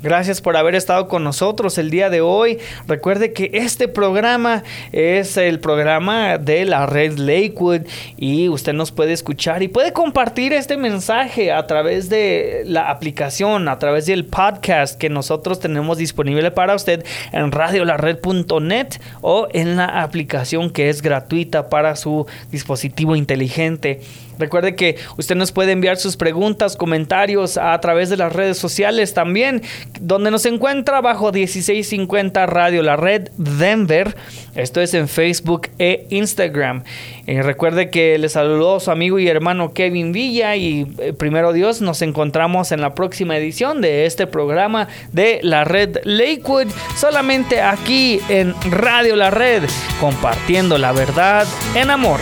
Gracias 0.00 0.40
por 0.40 0.56
haber 0.56 0.76
estado 0.76 1.08
con 1.08 1.24
nosotros 1.24 1.76
el 1.76 1.90
día 1.90 2.08
de 2.08 2.20
hoy. 2.20 2.58
Recuerde 2.86 3.32
que 3.32 3.50
este 3.54 3.88
programa 3.88 4.62
es 4.92 5.36
el 5.36 5.58
programa 5.58 6.38
de 6.38 6.64
la 6.64 6.86
red 6.86 7.18
Lakewood 7.18 7.80
y 8.16 8.48
usted 8.48 8.74
nos 8.74 8.92
puede 8.92 9.12
escuchar 9.12 9.64
y 9.64 9.68
puede 9.68 9.92
compartir 9.92 10.52
este 10.52 10.76
mensaje 10.76 11.50
a 11.50 11.66
través 11.66 12.08
de 12.08 12.62
la 12.64 12.90
aplicación, 12.90 13.68
a 13.68 13.80
través 13.80 14.06
del 14.06 14.24
podcast 14.24 14.96
que 14.96 15.10
nosotros 15.10 15.58
tenemos 15.58 15.98
disponible 15.98 16.52
para 16.52 16.76
usted 16.76 17.04
en 17.32 17.50
radiolared.net 17.50 19.00
o 19.20 19.48
en 19.52 19.76
la 19.76 20.02
aplicación 20.02 20.70
que 20.70 20.90
es 20.90 21.02
gratuita 21.02 21.68
para 21.68 21.96
su 21.96 22.24
dispositivo 22.52 23.16
inteligente. 23.16 24.00
Recuerde 24.38 24.76
que 24.76 24.96
usted 25.16 25.34
nos 25.34 25.52
puede 25.52 25.72
enviar 25.72 25.96
sus 25.96 26.16
preguntas, 26.16 26.76
comentarios 26.76 27.56
a 27.56 27.78
través 27.80 28.08
de 28.08 28.16
las 28.16 28.32
redes 28.32 28.56
sociales 28.56 29.12
también, 29.12 29.62
donde 30.00 30.30
nos 30.30 30.46
encuentra 30.46 31.00
bajo 31.00 31.32
1650 31.32 32.46
Radio 32.46 32.82
La 32.82 32.96
Red 32.96 33.30
Denver. 33.36 34.16
Esto 34.54 34.80
es 34.80 34.94
en 34.94 35.08
Facebook 35.08 35.68
e 35.78 36.06
Instagram. 36.10 36.84
Y 37.26 37.40
recuerde 37.40 37.90
que 37.90 38.18
le 38.18 38.28
saludó 38.28 38.80
su 38.80 38.90
amigo 38.90 39.18
y 39.18 39.28
hermano 39.28 39.72
Kevin 39.72 40.12
Villa 40.12 40.56
y 40.56 40.86
eh, 40.98 41.12
primero 41.12 41.52
Dios 41.52 41.80
nos 41.80 42.02
encontramos 42.02 42.72
en 42.72 42.80
la 42.80 42.94
próxima 42.94 43.36
edición 43.36 43.80
de 43.80 44.06
este 44.06 44.26
programa 44.26 44.88
de 45.12 45.40
la 45.42 45.64
Red 45.64 45.98
Lakewood, 46.04 46.68
solamente 46.96 47.60
aquí 47.60 48.20
en 48.28 48.54
Radio 48.70 49.16
La 49.16 49.30
Red, 49.30 49.64
compartiendo 50.00 50.78
la 50.78 50.92
verdad 50.92 51.46
en 51.74 51.90
amor. 51.90 52.20